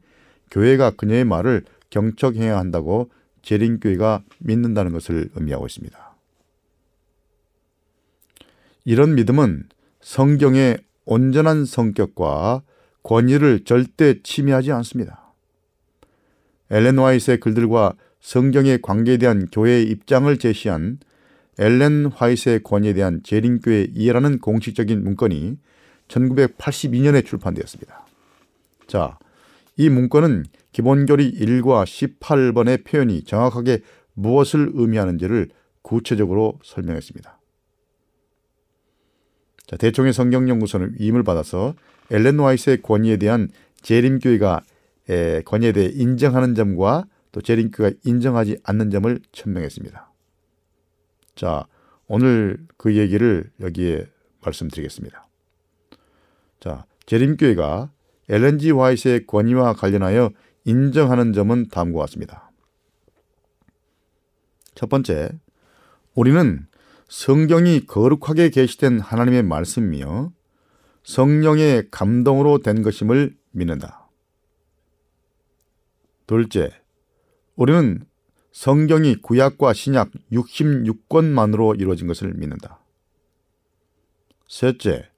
교회가 0.51 0.91
그녀의 0.91 1.25
말을 1.25 1.63
경청해야 1.89 2.57
한다고 2.57 3.09
재림교회가 3.41 4.23
믿는다는 4.39 4.93
것을 4.93 5.29
의미하고 5.35 5.65
있습니다. 5.65 6.12
이런 8.85 9.15
믿음은 9.15 9.63
성경의 10.01 10.77
온전한 11.05 11.65
성격과 11.65 12.63
권위를 13.03 13.63
절대 13.65 14.21
침해하지 14.21 14.71
않습니다. 14.71 15.33
엘렌 16.69 16.99
화이트의 16.99 17.39
글들과 17.39 17.93
성경의 18.19 18.81
관계에 18.81 19.17
대한 19.17 19.47
교회의 19.51 19.83
입장을 19.89 20.35
제시한 20.37 20.99
엘렌 21.59 22.07
화이트의 22.07 22.63
권위에 22.63 22.93
대한 22.93 23.21
재림교의 23.23 23.91
이해라는 23.93 24.39
공식적인 24.39 25.03
문건이 25.03 25.57
1982년에 26.07 27.25
출판되었습니다. 27.25 28.05
자, 28.87 29.17
이 29.77 29.89
문건은 29.89 30.45
기본교리 30.71 31.39
1과 31.39 31.85
18번의 31.85 32.85
표현이 32.85 33.23
정확하게 33.23 33.79
무엇을 34.13 34.71
의미하는지를 34.73 35.49
구체적으로 35.81 36.59
설명했습니다. 36.63 37.39
자, 39.65 39.77
대총의 39.77 40.13
성경연구소는 40.13 40.95
위임을 40.99 41.23
받아서 41.23 41.73
엘렌 42.11 42.39
화이트의 42.39 42.81
권위에 42.81 43.17
대한 43.17 43.49
재림교회가 43.81 44.61
권위에 45.45 45.71
대해 45.71 45.89
인정하는 45.93 46.55
점과 46.55 47.05
또 47.31 47.41
재림교회가 47.41 47.95
인정하지 48.03 48.59
않는 48.63 48.91
점을 48.91 49.19
천명했습니다. 49.31 50.11
자, 51.35 51.67
오늘 52.07 52.65
그 52.77 52.95
얘기를 52.95 53.49
여기에 53.59 54.07
말씀드리겠습니다. 54.43 55.27
자, 56.59 56.85
재림교회가 57.05 57.91
엘렌지 58.29 58.71
화이트의 58.71 59.25
권위와 59.25 59.73
관련하여 59.73 60.31
인정하는 60.65 61.33
점은 61.33 61.67
다음과 61.69 61.99
같습니다. 62.01 62.51
첫 64.75 64.89
번째, 64.89 65.29
우리는 66.13 66.67
성경이 67.07 67.85
거룩하게 67.85 68.49
계시된 68.49 68.99
하나님의 68.99 69.43
말씀이며 69.43 70.31
성령의 71.03 71.89
감동으로 71.91 72.59
된 72.59 72.81
것임을 72.81 73.35
믿는다. 73.51 74.09
둘째, 76.25 76.71
우리는 77.55 78.05
성경이 78.51 79.17
구약과 79.17 79.73
신약 79.73 80.11
66권만으로 80.31 81.79
이루어진 81.79 82.07
것을 82.07 82.33
믿는다. 82.33 82.79
셋째, 84.47 85.09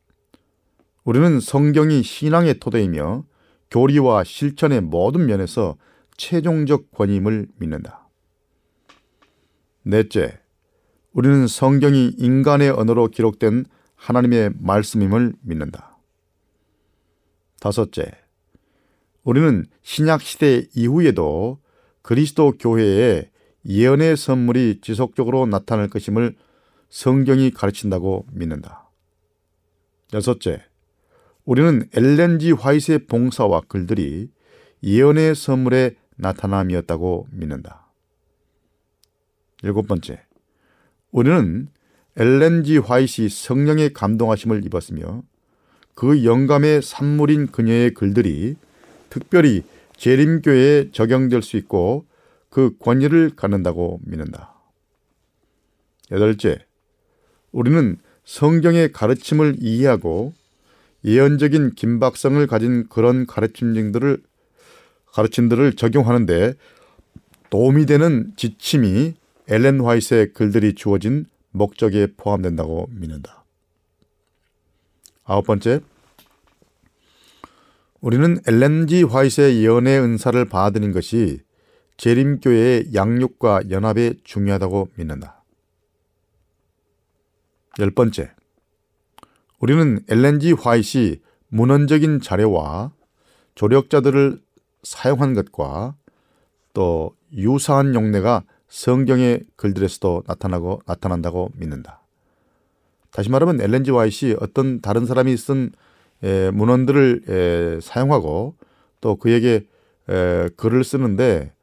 우리는 1.03 1.39
성경이 1.39 2.01
신앙의 2.01 2.59
토대이며 2.59 3.25
교리와 3.69 4.23
실천의 4.23 4.81
모든 4.81 5.25
면에서 5.25 5.77
최종적 6.17 6.91
권위임을 6.91 7.47
믿는다. 7.57 8.07
넷째, 9.83 10.39
우리는 11.15 11.47
성경이 11.47 12.15
인간의 12.17 12.71
언어로 12.71 13.07
기록된 13.07 13.65
하나님의 13.95 14.51
말씀임을 14.59 15.33
믿는다. 15.43 15.97
다섯째, 17.61 18.11
우리는 19.23 19.65
신약 19.81 20.21
시대 20.21 20.67
이후에도 20.75 21.59
그리스도 22.01 22.51
교회에 22.59 23.31
예언의 23.65 24.17
선물이 24.17 24.81
지속적으로 24.81 25.45
나타날 25.45 25.87
것임을 25.87 26.35
성경이 26.89 27.51
가르친다고 27.51 28.25
믿는다. 28.33 28.89
여섯째, 30.13 30.65
우리는 31.45 31.87
엘렌지 31.93 32.51
화이트의 32.51 33.05
봉사와 33.07 33.61
글들이 33.69 34.29
예언의 34.83 35.33
선물의 35.35 35.95
나타남이었다고 36.17 37.29
믿는다. 37.31 37.87
일곱 39.63 39.87
번째, 39.87 40.24
우리는 41.15 41.69
엘렌지 42.17 42.77
화이트이 42.77 43.29
성령의 43.29 43.93
감동하심을 43.93 44.65
입었으며 44.65 45.23
그 45.93 46.25
영감의 46.25 46.81
산물인 46.81 47.47
그녀의 47.47 47.93
글들이 47.93 48.57
특별히 49.09 49.63
재림교회에 49.95 50.91
적용될 50.91 51.41
수 51.41 51.55
있고 51.55 52.05
그 52.49 52.75
권위를 52.79 53.31
갖는다고 53.37 54.01
믿는다. 54.03 54.55
여덟째, 56.11 56.59
우리는 57.53 57.95
성경의 58.25 58.91
가르침을 58.91 59.55
이해하고 59.59 60.33
예언적인 61.05 61.75
긴박성을 61.75 62.45
가진 62.45 62.89
그런 62.89 63.25
가르침들을 63.25 64.21
가르침들을 65.13 65.77
적용하는데 65.77 66.55
도움이 67.49 67.85
되는 67.85 68.33
지침이 68.35 69.15
엘렌 69.47 69.81
화이트의 69.81 70.33
글들이 70.33 70.73
주어진 70.73 71.25
목적에 71.51 72.07
포함된다고 72.17 72.87
믿는다. 72.91 73.45
아홉 75.23 75.45
번째, 75.45 75.81
우리는 78.01 78.37
엘렌 78.47 78.87
지 78.87 79.03
화이트의 79.03 79.63
예언의 79.63 79.99
은사를 79.99 80.43
받아들인 80.45 80.91
것이 80.91 81.41
재림교회의 81.97 82.93
양육과 82.93 83.69
연합에 83.69 84.15
중요하다고 84.23 84.89
믿는다. 84.95 85.43
열 87.79 87.91
번째, 87.91 88.31
우리는 89.59 89.99
엘렌 90.09 90.39
지 90.39 90.53
화이트이 90.53 91.21
문헌적인 91.49 92.21
자료와 92.21 92.91
조력자들을 93.55 94.41
사용한 94.83 95.33
것과 95.33 95.95
또 96.73 97.15
유사한 97.31 97.95
용례가 97.95 98.43
성경의 98.67 99.41
글들에서도 99.55 100.23
나타나고 100.27 100.81
나타난다고 100.85 101.51
믿는다. 101.55 102.01
다시 103.11 103.29
말하면 103.29 103.61
엘렌지 103.61 103.91
화이트이 103.91 104.35
어떤 104.41 104.81
다른 104.81 105.05
사람이 105.05 105.37
쓴 105.37 105.71
에, 106.23 106.51
문헌들을 106.51 107.21
에, 107.27 107.79
사용하고 107.81 108.55
또 109.01 109.15
그에게 109.15 109.65
에, 110.09 110.49
글을 110.57 110.83
쓰는데 110.83 111.53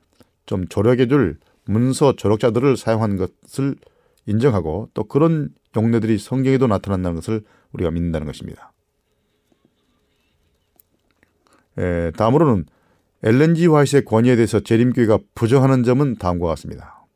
좀 0.47 0.67
조력해줄 0.69 1.39
문서 1.65 2.15
조력자들을 2.17 2.77
사용한 2.77 3.17
것을 3.17 3.77
인정하고 4.27 4.89
또 4.95 5.05
그런 5.05 5.51
용례들이 5.77 6.19
성경에도 6.19 6.67
나타난다는 6.67 7.17
것을 7.17 7.43
우리가 7.73 7.91
믿는다는 7.91 8.27
것입니다. 8.27 8.73
에, 11.79 12.11
다음으로는 12.13 12.67
엘렌지 13.23 13.67
화이트의 13.67 14.05
권위에 14.05 14.37
대해서 14.37 14.61
재림교회가 14.61 15.19
부정하는 15.35 15.85
점은 15.85 16.17
다음과 16.17 16.49
같습니다. 16.49 17.07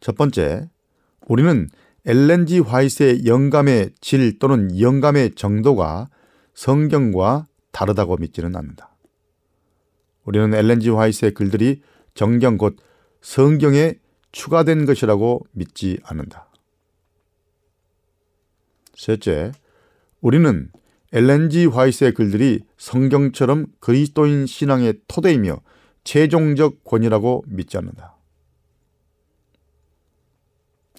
첫 0.00 0.16
번째, 0.16 0.68
우리는 1.26 1.68
엘렌지 2.04 2.58
화이트의 2.58 3.24
영감의 3.26 3.92
질 4.00 4.38
또는 4.38 4.78
영감의 4.78 5.34
정도가 5.36 6.08
성경과 6.52 7.46
다르다고 7.70 8.16
믿지는 8.16 8.54
않는다. 8.54 8.94
우리는 10.24 10.52
엘렌지 10.52 10.90
화이트의 10.90 11.32
글들이 11.32 11.82
정경 12.14 12.58
곧 12.58 12.76
성경에 13.22 13.94
추가된 14.32 14.84
것이라고 14.84 15.46
믿지 15.52 15.98
않는다. 16.04 16.48
셋째, 18.94 19.52
우리는 20.20 20.70
엘렌지 21.14 21.66
화이트의 21.66 22.12
글들이 22.12 22.64
성경처럼 22.76 23.66
그리스도인 23.78 24.46
신앙의 24.46 24.94
토대이며 25.06 25.60
최종적 26.02 26.82
권위라고 26.82 27.44
믿지 27.46 27.78
않는다. 27.78 28.16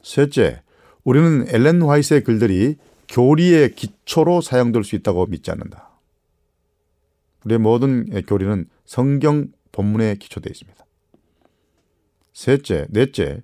셋째, 0.01 0.61
우리는 1.03 1.45
엘렌 1.49 1.81
화이트의 1.81 2.23
글들이 2.23 2.77
교리의 3.09 3.75
기초로 3.75 4.39
사용될 4.39 4.85
수 4.85 4.95
있다고 4.95 5.25
믿지 5.25 5.51
않는다. 5.51 5.89
우리의 7.43 7.59
모든 7.59 8.05
교리는 8.25 8.69
성경 8.85 9.49
본문에 9.73 10.15
기초되어 10.15 10.49
있습니다. 10.49 10.85
셋째, 12.33 12.87
넷째, 12.89 13.43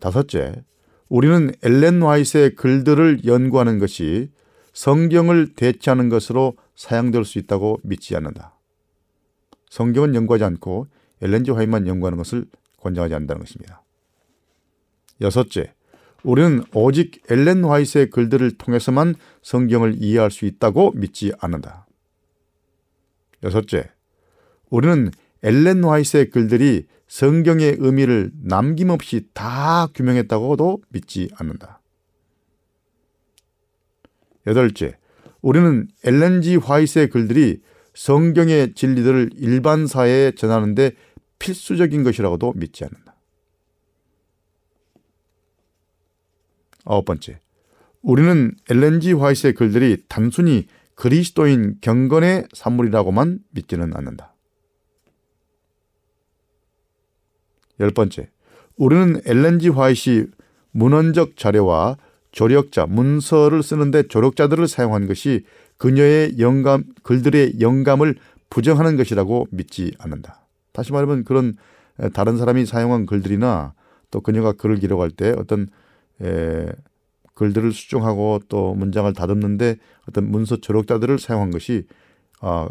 다섯째, 0.00 0.64
우리는 1.10 1.52
엘렌 1.62 2.02
화이트의 2.02 2.54
글들을 2.54 3.26
연구하는 3.26 3.78
것이 3.78 4.30
성경을 4.72 5.54
대체하는 5.54 6.08
것으로 6.08 6.56
사용될 6.76 7.24
수 7.24 7.38
있다고 7.38 7.80
믿지 7.82 8.16
않는다. 8.16 8.54
성경은 9.68 10.14
연구하지 10.14 10.44
않고 10.44 10.86
엘렌지 11.22 11.50
화이트만 11.50 11.86
연구하는 11.86 12.18
것을 12.18 12.46
권장하지 12.78 13.14
않는다는 13.14 13.40
것입니다. 13.40 13.82
여섯째, 15.20 15.74
우리는 16.22 16.64
오직 16.74 17.22
엘렌 17.30 17.64
화이트의 17.64 18.10
글들을 18.10 18.58
통해서만 18.58 19.14
성경을 19.42 19.96
이해할 19.98 20.30
수 20.30 20.46
있다고 20.46 20.92
믿지 20.92 21.32
않는다. 21.38 21.86
여섯째, 23.42 23.90
우리는 24.68 25.10
엘렌 25.42 25.84
화이트의 25.84 26.30
글들이 26.30 26.86
성경의 27.08 27.76
의미를 27.80 28.30
남김없이 28.42 29.28
다 29.34 29.88
규명했다고도 29.94 30.82
믿지 30.90 31.28
않는다. 31.34 31.79
여덟째, 34.46 34.96
우리는 35.42 35.88
엘렌지 36.04 36.56
화이트의 36.56 37.10
글들이 37.10 37.60
성경의 37.94 38.74
진리들을 38.74 39.30
일반 39.36 39.86
사회에 39.86 40.32
전하는 40.32 40.74
데 40.74 40.92
필수적인 41.38 42.02
것이라고도 42.04 42.52
믿지 42.54 42.84
않는다. 42.84 43.16
아홉 46.84 47.04
번째, 47.04 47.40
우리는 48.02 48.54
엘렌지 48.70 49.12
화이트의 49.12 49.54
글들이 49.54 50.04
단순히 50.08 50.66
그리스도인 50.94 51.78
경건의 51.80 52.46
산물이라고만 52.52 53.40
믿지는 53.50 53.96
않는다. 53.96 54.34
열 57.80 57.90
번째, 57.90 58.30
우리는 58.76 59.20
엘렌지 59.24 59.68
화이시 59.68 60.26
문헌적 60.72 61.36
자료와 61.36 61.96
조력자, 62.32 62.86
문서를 62.86 63.62
쓰는데 63.62 64.04
조력자들을 64.08 64.68
사용한 64.68 65.06
것이 65.08 65.44
그녀의 65.76 66.38
영감, 66.38 66.84
글들의 67.02 67.60
영감을 67.60 68.16
부정하는 68.50 68.96
것이라고 68.96 69.48
믿지 69.50 69.92
않는다. 69.98 70.46
다시 70.72 70.92
말하면 70.92 71.24
그런 71.24 71.56
다른 72.12 72.36
사람이 72.36 72.66
사용한 72.66 73.06
글들이나 73.06 73.74
또 74.10 74.20
그녀가 74.20 74.52
글을 74.52 74.76
기록할 74.76 75.10
때 75.10 75.34
어떤 75.36 75.68
에, 76.22 76.66
글들을 77.34 77.72
수정하고 77.72 78.40
또 78.48 78.74
문장을 78.74 79.10
다듬는데 79.12 79.76
어떤 80.08 80.30
문서 80.30 80.56
조력자들을 80.56 81.18
사용한 81.18 81.50
것이 81.50 81.86
아, 82.40 82.68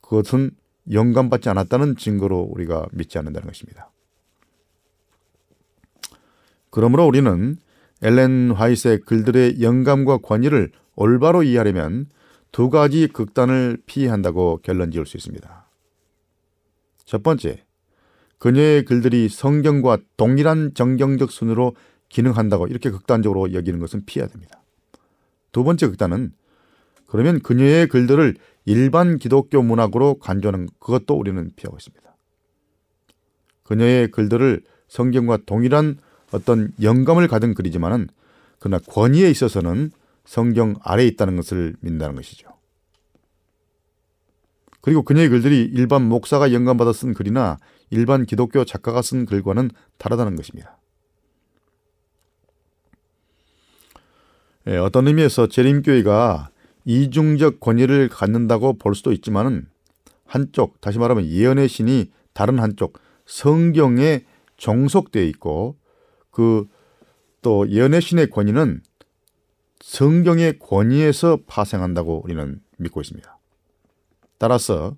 그것은 0.00 0.50
영감받지 0.90 1.48
않았다는 1.48 1.96
증거로 1.96 2.38
우리가 2.40 2.86
믿지 2.92 3.18
않는다는 3.18 3.48
것입니다. 3.48 3.90
그러므로 6.70 7.06
우리는 7.06 7.56
엘렌 8.02 8.50
화이트의 8.50 9.00
글들의 9.00 9.62
영감과 9.62 10.18
권위를 10.18 10.70
올바로 10.94 11.42
이해하려면 11.42 12.06
두 12.52 12.70
가지 12.70 13.08
극단을 13.08 13.78
피한다고 13.86 14.60
결론 14.62 14.90
지을 14.90 15.06
수 15.06 15.16
있습니다. 15.16 15.70
첫 17.04 17.22
번째, 17.22 17.64
그녀의 18.38 18.84
글들이 18.84 19.28
성경과 19.28 19.98
동일한 20.16 20.72
정경적 20.74 21.30
순으로 21.30 21.74
기능한다고 22.08 22.66
이렇게 22.66 22.90
극단적으로 22.90 23.52
여기는 23.52 23.80
것은 23.80 24.04
피해야 24.04 24.28
됩니다. 24.28 24.62
두 25.52 25.64
번째 25.64 25.88
극단은 25.88 26.32
그러면 27.06 27.40
그녀의 27.40 27.88
글들을 27.88 28.36
일반 28.66 29.18
기독교 29.18 29.62
문학으로 29.62 30.18
간주하는 30.18 30.68
그것도 30.80 31.14
우리는 31.14 31.50
피하고 31.56 31.76
있습니다. 31.76 32.16
그녀의 33.62 34.10
글들을 34.10 34.62
성경과 34.88 35.38
동일한 35.46 35.98
어떤 36.32 36.72
영감을 36.82 37.28
가진 37.28 37.54
글이지만은 37.54 38.08
그러나 38.58 38.78
권위에 38.78 39.30
있어서는 39.30 39.90
성경 40.24 40.74
아래에 40.82 41.06
있다는 41.06 41.36
것을 41.36 41.76
믿는다는 41.80 42.16
것이죠. 42.16 42.48
그리고 44.80 45.02
그녀의 45.02 45.28
글들이 45.28 45.62
일반 45.72 46.08
목사가 46.08 46.52
영감받아 46.52 46.92
쓴 46.92 47.14
글이나 47.14 47.58
일반 47.90 48.24
기독교 48.24 48.64
작가가 48.64 49.02
쓴 49.02 49.26
글과는 49.26 49.70
다르다는 49.98 50.36
것입니다. 50.36 50.78
예, 54.68 54.76
어떤 54.76 55.06
의미에서 55.06 55.46
재림교회가 55.46 56.50
이중적 56.84 57.60
권위를 57.60 58.08
갖는다고 58.08 58.78
볼 58.78 58.94
수도 58.94 59.12
있지만은 59.12 59.66
한쪽, 60.24 60.80
다시 60.80 60.98
말하면 60.98 61.26
예언의 61.26 61.68
신이 61.68 62.10
다른 62.32 62.58
한쪽 62.58 62.98
성경에 63.26 64.24
종속되어 64.56 65.22
있고 65.24 65.76
그또 66.36 67.68
예언의 67.70 68.02
신의 68.02 68.28
권위는 68.28 68.82
성경의 69.80 70.58
권위에서 70.58 71.38
파생한다고 71.46 72.22
우리는 72.24 72.60
믿고 72.76 73.00
있습니다. 73.00 73.38
따라서 74.36 74.96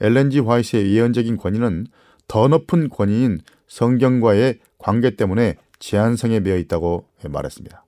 엘렌지 0.00 0.40
화이트의 0.40 0.92
예언적인 0.92 1.38
권위는 1.38 1.86
더 2.28 2.48
높은 2.48 2.90
권위인 2.90 3.40
성경과의 3.66 4.60
관계 4.76 5.16
때문에 5.16 5.56
제한성에 5.78 6.40
매여 6.40 6.58
있다고 6.58 7.08
말했습니다. 7.26 7.84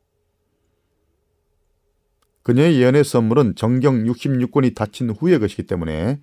그녀의 2.44 2.80
예언의 2.80 3.04
선물은 3.04 3.56
정경 3.56 4.04
66권이 4.04 4.74
닫힌 4.74 5.10
후의 5.10 5.38
것이기 5.40 5.64
때문에 5.64 6.20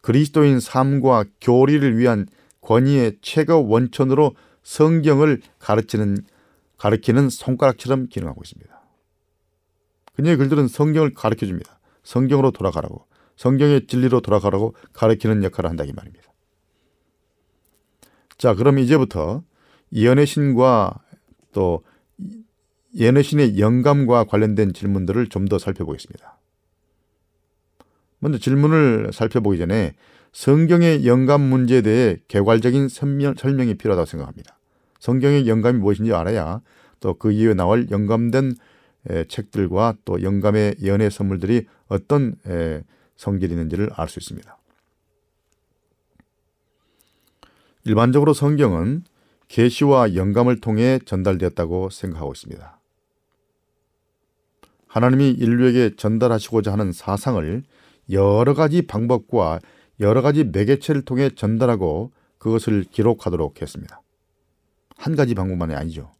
그리스도인 0.00 0.60
삶과 0.60 1.24
교리를 1.40 1.96
위한 1.96 2.26
권위의 2.60 3.18
최고 3.22 3.66
원천으로 3.66 4.36
성경을 4.64 5.40
가르치는 5.58 6.18
가르치는 6.76 7.30
손가락처럼 7.30 8.08
기능하고 8.08 8.42
있습니다. 8.44 8.82
그녀의 10.14 10.36
글들은 10.36 10.68
성경을 10.68 11.14
가르쳐 11.14 11.46
줍니다. 11.46 11.78
성경으로 12.02 12.50
돌아가라고, 12.50 13.06
성경의 13.36 13.86
진리로 13.86 14.20
돌아가라고 14.20 14.74
가르치는 14.92 15.44
역할을 15.44 15.70
한다 15.70 15.84
이 15.84 15.92
말입니다. 15.92 16.32
자, 18.36 18.54
그럼 18.54 18.78
이제부터 18.78 19.44
예언의 19.92 20.26
신과 20.26 21.00
또 21.52 21.84
예언의 22.96 23.22
신의 23.22 23.58
영감과 23.58 24.24
관련된 24.24 24.72
질문들을 24.72 25.28
좀 25.28 25.46
더 25.46 25.58
살펴보겠습니다. 25.58 26.38
먼저 28.18 28.38
질문을 28.38 29.10
살펴보기 29.12 29.58
전에 29.58 29.94
성경의 30.34 31.06
영감 31.06 31.42
문제에 31.42 31.80
대해 31.80 32.18
개괄적인 32.26 32.88
설명이 32.88 33.74
필요하다고 33.74 34.04
생각합니다. 34.04 34.58
성경의 34.98 35.46
영감이 35.46 35.78
무엇인지 35.78 36.12
알아야 36.12 36.60
또 37.00 37.14
그 37.14 37.30
이후에 37.30 37.54
나올 37.54 37.88
영감된 37.90 38.54
책들과 39.28 39.94
또 40.04 40.22
영감의 40.22 40.76
예언의 40.82 41.10
선물들이 41.10 41.66
어떤 41.86 42.34
성질이 43.16 43.52
있는지를 43.52 43.90
알 43.94 44.08
수 44.08 44.18
있습니다. 44.18 44.58
일반적으로 47.84 48.32
성경은 48.32 49.04
계시와 49.46 50.16
영감을 50.16 50.60
통해 50.60 50.98
전달되었다고 51.04 51.90
생각하고 51.90 52.32
있습니다. 52.32 52.80
하나님이 54.88 55.30
인류에게 55.30 55.94
전달하시고자 55.96 56.72
하는 56.72 56.90
사상을 56.92 57.62
여러 58.10 58.54
가지 58.54 58.82
방법과 58.82 59.60
여러 60.00 60.22
가지 60.22 60.44
매개체를 60.44 61.02
통해 61.02 61.30
전달하고 61.30 62.12
그것을 62.38 62.84
기록하도록 62.90 63.60
했습니다. 63.62 64.00
한 64.96 65.16
가지 65.16 65.34
방법만이 65.34 65.74
아니죠. 65.74 66.10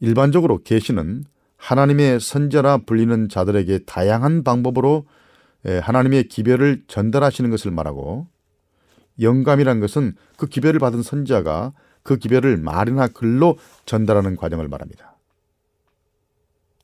일반적으로 0.00 0.62
계시는 0.62 1.24
하나님의 1.56 2.20
선자라 2.20 2.78
불리는 2.78 3.28
자들에게 3.28 3.80
다양한 3.80 4.44
방법으로 4.44 5.06
하나님의 5.64 6.28
기별을 6.28 6.84
전달하시는 6.86 7.50
것을 7.50 7.70
말하고 7.72 8.28
영감이란 9.20 9.80
것은 9.80 10.14
그 10.36 10.46
기별을 10.46 10.78
받은 10.78 11.02
선자가 11.02 11.72
그 12.04 12.16
기별을 12.16 12.56
말이나 12.58 13.08
글로 13.08 13.58
전달하는 13.84 14.36
과정을 14.36 14.68
말합니다. 14.68 15.16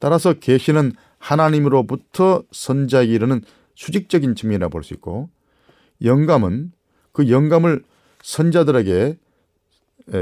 따라서 0.01 0.35
계시는 0.35 0.93
하나님으로부터 1.19 2.43
선자에게 2.51 3.13
이르는 3.13 3.43
수직적인 3.75 4.35
측면이라 4.35 4.69
볼 4.69 4.83
수 4.83 4.95
있고 4.95 5.31
영감은 6.03 6.73
그 7.13 7.29
영감을 7.31 7.85
선자들에게 8.23 9.19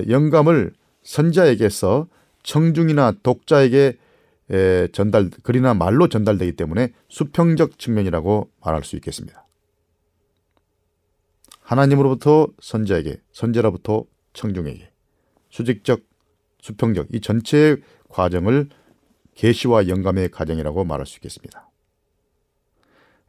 영감을 0.08 0.72
선자에게서 1.02 2.08
청중이나 2.42 3.14
독자에게 3.22 3.98
전달 4.92 5.30
글이나 5.42 5.74
말로 5.74 6.08
전달되기 6.08 6.56
때문에 6.56 6.92
수평적 7.08 7.78
측면이라고 7.78 8.50
말할 8.60 8.84
수 8.84 8.96
있겠습니다. 8.96 9.46
하나님으로부터 11.60 12.48
선자에게, 12.60 13.20
선자로부터 13.32 14.04
청중에게 14.34 14.90
수직적, 15.50 16.02
수평적 16.60 17.08
이 17.12 17.20
전체의 17.20 17.78
과정을 18.08 18.68
계시와 19.34 19.88
영감의 19.88 20.30
과정이라고 20.30 20.84
말할 20.84 21.06
수 21.06 21.16
있겠습니다. 21.16 21.70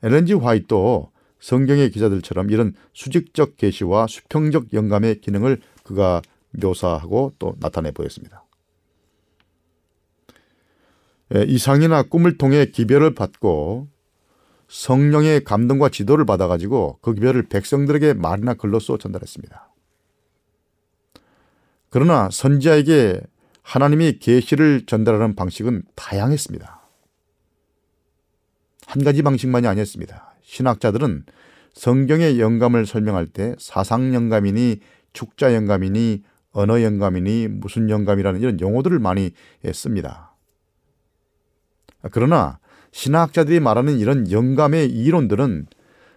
엘렌지 0.03 0.33
화이트도 0.33 1.11
성경의 1.39 1.89
기자들처럼 1.91 2.51
이런 2.51 2.73
수직적 2.93 3.57
계시와 3.57 4.07
수평적 4.07 4.73
영감의 4.73 5.21
기능을 5.21 5.59
그가 5.83 6.21
묘사하고 6.51 7.33
또 7.39 7.55
나타내 7.59 7.91
보였습니다. 7.91 8.45
예, 11.35 11.43
이상이나 11.43 12.03
꿈을 12.03 12.37
통해 12.37 12.65
기별을 12.65 13.15
받고 13.15 13.87
성령의 14.67 15.43
감동과 15.43 15.89
지도를 15.89 16.25
받아가지고 16.25 16.99
그 17.01 17.13
기별을 17.13 17.49
백성들에게 17.49 18.13
말이나 18.13 18.53
글로써 18.53 18.97
전달했습니다. 18.97 19.69
그러나 21.89 22.29
선지자에게 22.31 23.21
하나님이 23.61 24.19
계시를 24.19 24.85
전달하는 24.85 25.35
방식은 25.35 25.83
다양했습니다. 25.95 26.82
한 28.93 29.03
가지 29.03 29.23
방식만이 29.23 29.65
아니었습니다. 29.65 30.35
신학자들은 30.43 31.25
성경의 31.73 32.39
영감을 32.39 32.85
설명할 32.85 33.25
때 33.25 33.55
사상 33.57 34.13
영감이니 34.13 34.81
축자 35.13 35.55
영감이니 35.55 36.21
언어 36.51 36.79
영감이니 36.79 37.47
무슨 37.47 37.89
영감이라는 37.89 38.39
이런 38.39 38.61
용어들을 38.61 38.99
많이 38.99 39.31
씁니다. 39.73 40.35
그러나 42.11 42.59
신학자들이 42.91 43.59
말하는 43.61 43.97
이런 43.97 44.29
영감의 44.29 44.91
이론들은 44.91 45.65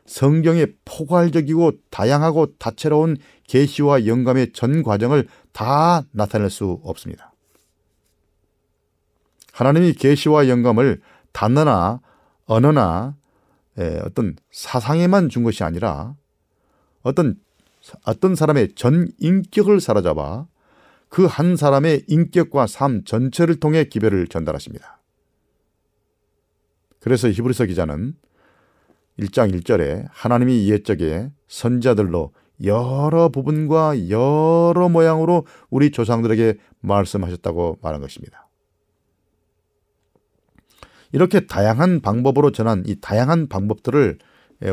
성경의 0.05 0.74
포괄적이고 0.85 1.72
다양하고 1.89 2.59
다채로운 2.59 3.16
계시와 3.49 4.05
영감의 4.05 4.53
전 4.53 4.83
과정을 4.83 5.29
다 5.53 6.03
나타낼 6.11 6.51
수 6.51 6.79
없습니다. 6.85 7.33
하나님이 9.55 9.95
계시와 9.95 10.51
영감을 10.51 11.01
단어나 11.33 12.01
언어나 12.47 13.17
에, 13.79 14.01
어떤 14.05 14.37
사상에만 14.51 15.29
준 15.29 15.43
것이 15.45 15.63
아니라 15.65 16.15
어떤 17.03 17.37
어떤 18.05 18.35
사람의 18.35 18.75
전 18.75 19.09
인격을 19.19 19.81
사로잡아 19.81 20.47
그 21.09 21.27
한 21.27 21.57
사람의 21.57 22.05
인격과 22.09 22.67
삶 22.67 23.05
전체를 23.05 23.61
통해 23.61 23.85
기별을 23.85 24.27
전달하십니다. 24.27 25.01
그래서 27.01 27.29
히브리서 27.29 27.67
기자는 27.67 28.15
1장 29.19 29.55
1절에 29.55 30.07
하나님이 30.11 30.69
옛적에 30.69 31.31
선자들로 31.49 32.33
여러 32.65 33.29
부분과 33.29 34.11
여러 34.11 34.89
모양으로 34.89 35.47
우리 35.71 35.91
조상들에게 35.91 36.59
말씀하셨다고 36.81 37.79
말한 37.83 38.01
것입니다. 38.01 38.46
이렇게 41.17 41.47
다양한 41.47 42.03
방법으로 42.03 42.53
전한 42.53 42.83
이 42.85 43.01
다양한 43.01 43.49
방법들을 43.49 44.19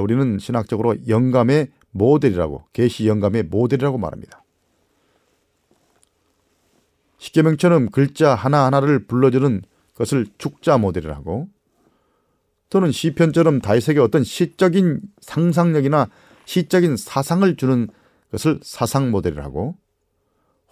우리는 0.02 0.40
신학적으로 0.40 0.98
영감의 1.08 1.70
모델이라고 1.92 2.66
계시 2.74 3.08
영감의 3.08 3.44
모델이라고 3.44 3.98
말합니다. 3.98 4.44
십계명처럼 7.18 7.92
글자 7.92 8.36
하나하나를 8.36 9.06
불러주는 9.08 9.62
것을 9.96 10.28
축자 10.38 10.78
모델이라고 10.78 11.48
또는 12.70 12.92
시편처럼 12.92 13.62
다윗에게 13.62 14.02
어떤 14.02 14.26
시적인 14.26 15.00
상상력이나 15.22 16.10
시적인 16.44 16.98
사상을 16.98 17.56
주는 17.56 17.88
것을 18.34 18.60
사상 18.64 19.12
모델이라고 19.12 19.78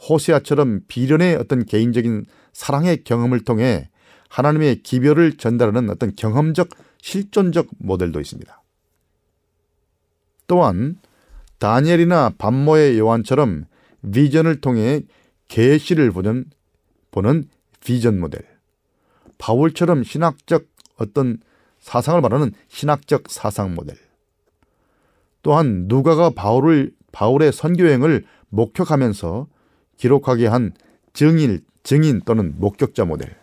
호세아처럼 0.09 0.81
비련의 0.89 1.37
어떤 1.37 1.65
개인적인 1.65 2.25
사랑의 2.51 3.05
경험을 3.05 3.45
통해 3.45 3.90
하나님의 4.31 4.81
기별을 4.81 5.33
전달하는 5.33 5.89
어떤 5.89 6.15
경험적 6.15 6.69
실존적 7.01 7.67
모델도 7.79 8.21
있습니다. 8.21 8.61
또한 10.47 10.97
다니엘이나 11.59 12.33
반모의 12.37 12.97
요한처럼 12.97 13.65
비전을 14.09 14.61
통해 14.61 15.01
계시를 15.49 16.11
보는 16.11 16.45
보는 17.11 17.43
비전 17.81 18.19
모델. 18.19 18.47
바울처럼 19.37 20.03
신학적 20.03 20.65
어떤 20.95 21.39
사상을 21.79 22.21
말하는 22.21 22.53
신학적 22.69 23.23
사상 23.27 23.75
모델. 23.75 23.97
또한 25.41 25.85
누가가 25.87 26.29
바울을 26.29 26.93
바울의 27.11 27.51
선교 27.51 27.85
여행을 27.85 28.23
목격하면서 28.49 29.47
기록하게 29.97 30.47
한 30.47 30.71
증인 31.11 31.59
증인 31.83 32.21
또는 32.21 32.53
목격자 32.59 33.05
모델. 33.05 33.40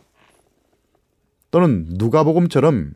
또는 1.51 1.87
누가복음처럼 1.91 2.93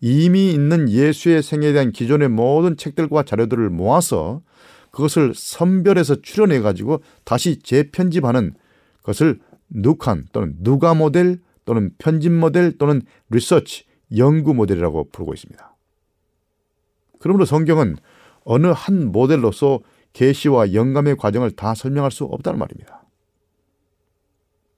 이미 0.00 0.50
있는 0.52 0.88
예수의 0.90 1.42
생애에 1.42 1.72
대한 1.72 1.92
기존의 1.92 2.28
모든 2.28 2.76
책들과 2.76 3.22
자료들을 3.22 3.70
모아서 3.70 4.42
그것을 4.90 5.32
선별해서 5.34 6.22
추려내 6.22 6.60
가지고 6.60 7.02
다시 7.24 7.58
재편집하는 7.58 8.54
것을 9.02 9.40
누칸 9.70 10.26
또는 10.32 10.56
누가 10.60 10.94
모델 10.94 11.38
또는 11.64 11.90
편집 11.98 12.32
모델 12.32 12.78
또는 12.78 13.02
리서치 13.30 13.84
연구 14.16 14.54
모델이라고 14.54 15.10
부르고 15.10 15.34
있습니다. 15.34 15.76
그러므로 17.18 17.44
성경은 17.44 17.96
어느 18.44 18.68
한 18.68 19.10
모델로서 19.10 19.80
계시와 20.12 20.72
영감의 20.72 21.16
과정을 21.16 21.50
다 21.50 21.74
설명할 21.74 22.10
수 22.10 22.24
없다는 22.24 22.58
말입니다. 22.58 23.04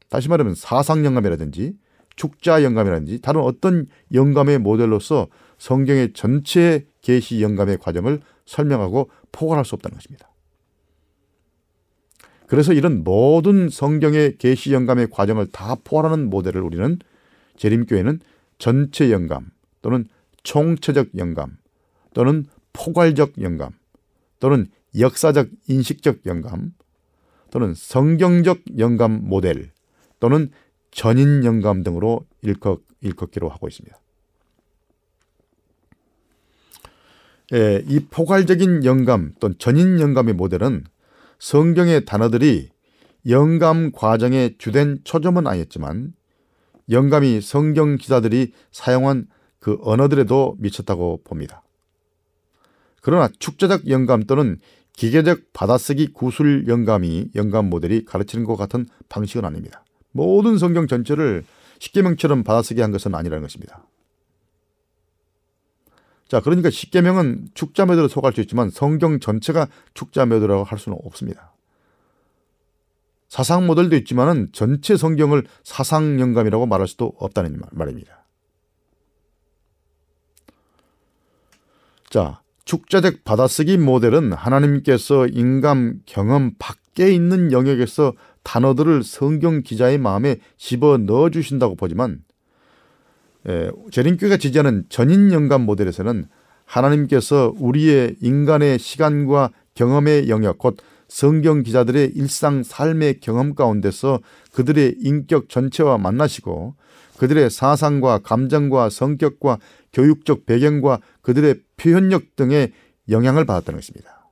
다시 0.09 0.29
말하면 0.29 0.55
사상 0.55 1.05
영감이라든지 1.05 1.75
축자 2.19 2.63
영감이라든지 2.65 3.21
다른 3.21 3.41
어떤 3.41 3.87
영감의 4.13 4.59
모델로서 4.59 5.29
성경의 5.57 6.13
전체 6.13 6.85
계시 7.01 7.41
영감의 7.41 7.79
과정을 7.79 8.21
설명하고 8.45 9.11
포괄할 9.33 9.65
수 9.65 9.75
없다는 9.77 9.97
것입니다. 9.97 10.29
그래서 12.47 12.73
이런 12.73 13.05
모든 13.05 13.69
성경의 13.69 14.39
계시 14.39 14.73
영감의 14.73 15.09
과정을 15.11 15.49
다 15.53 15.77
포괄하는 15.85 16.29
모델을 16.29 16.63
우리는 16.63 16.99
재림교회는 17.57 18.21
전체 18.59 19.13
영감 19.13 19.51
또는 19.83 20.07
총체적 20.43 21.09
영감 21.17 21.59
또는 22.15 22.47
포괄적 22.73 23.41
영감 23.41 23.71
또는 24.41 24.67
역사적 24.99 25.49
인식적 25.69 26.27
영감 26.27 26.73
또는 27.51 27.75
성경적 27.75 28.61
영감 28.79 29.29
모델 29.29 29.71
또는 30.21 30.51
전인 30.91 31.45
영감 31.45 31.83
등으로 31.83 32.27
일컫, 32.43 32.79
일컫기로 33.01 33.49
하고 33.49 33.69
있습니다. 33.69 33.97
예, 37.55 37.83
이 37.87 38.01
포괄적인 38.01 38.85
영감 38.85 39.33
또는 39.41 39.57
전인 39.59 40.01
영감의 40.01 40.35
모델은 40.35 40.85
성경의 41.39 42.05
단어들이 42.05 42.69
영감 43.27 43.91
과정의 43.93 44.57
주된 44.59 44.99
초점은 45.05 45.47
아니었지만 45.47 46.13
영감이 46.91 47.41
성경 47.41 47.97
기자들이 47.97 48.53
사용한 48.73 49.29
그 49.61 49.79
언어들에도 49.83 50.57
미쳤다고 50.59 51.23
봅니다. 51.25 51.63
그러나 53.01 53.29
축제적 53.39 53.89
영감 53.89 54.25
또는 54.25 54.59
기계적 54.93 55.53
받아쓰기 55.53 56.13
구술 56.13 56.67
영감이 56.67 57.31
영감 57.35 57.71
모델이 57.71 58.05
가르치는 58.05 58.45
것 58.45 58.57
같은 58.57 58.87
방식은 59.09 59.45
아닙니다. 59.45 59.85
모든 60.13 60.59
성경 60.59 60.87
전체를 60.87 61.45
십계명처럼 61.79 62.43
받아쓰게 62.45 62.83
한 62.83 62.91
것은 62.91 63.15
아니라는 63.15 63.43
것입니다. 63.43 63.85
자, 66.29 66.41
그러니까 66.41 66.69
십계명은 66.69 67.49
축자매도로 67.55 68.09
속할 68.09 68.35
수 68.35 68.41
있지만 68.43 68.69
성경 68.71 69.19
전체가 69.19 69.69
축자매도라고 69.95 70.65
할 70.65 70.79
수는 70.79 70.99
없습니다. 71.05 71.55
사상 73.29 73.67
모델도 73.67 73.97
있지만은 73.97 74.49
전체 74.53 74.97
성경을 74.97 75.45
사상 75.63 76.21
영감이라고 76.21 76.67
말할 76.67 76.87
수도 76.89 77.13
없다는 77.19 77.61
말입니다. 77.73 78.27
자, 82.11 82.41
축자적 82.65 83.25
받아쓰기 83.25 83.79
모델은 83.79 84.33
하나님께서 84.33 85.27
인감 85.27 86.01
경험 86.07 86.53
밖에 86.59 87.13
있는 87.13 87.53
영역에서 87.53 88.15
단어들을 88.49 89.03
성경 89.03 89.61
기자의 89.63 89.99
마음에 89.99 90.37
집어 90.57 90.97
넣어 90.97 91.29
주신다고 91.29 91.75
보지만 91.75 92.25
예, 93.47 93.71
재림교가 93.91 94.39
지지하는 94.39 94.87
전인 94.89 95.33
영감 95.33 95.67
모델에서는 95.67 96.27
하나님께서 96.65 97.53
우리의 97.59 98.17
인간의 98.23 98.79
시간과 98.79 99.51
경험의 99.75 100.31
영역 100.31 100.57
곧 100.57 100.79
성경 101.09 101.63
기자들의 101.63 102.13
일상 102.15 102.63
삶의 102.63 103.21
경험 103.21 103.55
가운데서 103.55 104.21
그들의 104.55 104.97
인격 104.99 105.51
전체와 105.51 105.99
만나시고 105.99 106.75
그들의 107.19 107.51
사상과 107.51 108.21
감정과 108.21 108.89
성격과 108.89 109.59
교육적 109.93 110.47
배경과 110.47 111.01
그들의 111.21 111.61
표현력 111.77 112.35
등의 112.37 112.73
영향을 113.11 113.45
받았다는 113.45 113.79
것입니다. 113.79 114.31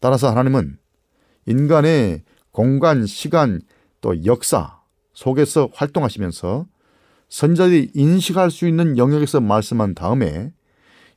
따라서 0.00 0.30
하나님은 0.30 0.78
인간의 1.46 2.25
공간, 2.56 3.04
시간, 3.04 3.60
또 4.00 4.24
역사 4.24 4.80
속에서 5.12 5.68
활동하시면서 5.74 6.66
선자들이 7.28 7.90
인식할 7.92 8.50
수 8.50 8.66
있는 8.66 8.96
영역에서 8.96 9.42
말씀한 9.42 9.94
다음에 9.94 10.54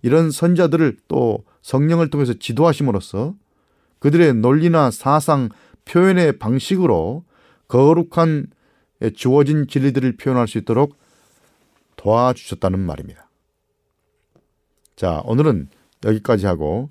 이런 0.01 0.31
선자들을 0.31 0.97
또 1.07 1.45
성령을 1.61 2.09
통해서 2.09 2.33
지도하심으로써 2.33 3.35
그들의 3.99 4.33
논리나 4.33 4.91
사상, 4.91 5.47
표현의 5.85 6.39
방식으로 6.39 7.23
거룩한 7.69 8.47
주어진 9.15 9.65
진리들을 9.65 10.17
표현할 10.17 10.45
수 10.45 10.57
있도록 10.57 10.97
도와주셨다는 11.95 12.81
말입니다. 12.81 13.29
자, 14.97 15.21
오늘은 15.23 15.69
여기까지 16.03 16.47
하고 16.47 16.89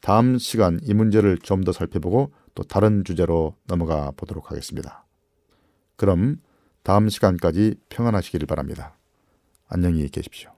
다음 0.00 0.38
시간 0.38 0.78
이 0.84 0.94
문제를 0.94 1.38
좀 1.38 1.64
더 1.64 1.72
살펴보고 1.72 2.30
또 2.58 2.64
다른 2.64 3.04
주제로 3.04 3.54
넘어가 3.68 4.10
보도록 4.16 4.50
하겠습니다. 4.50 5.06
그럼 5.94 6.42
다음 6.82 7.08
시간까지 7.08 7.76
평안하시기를 7.88 8.48
바랍니다. 8.48 8.98
안녕히 9.68 10.08
계십시오. 10.08 10.57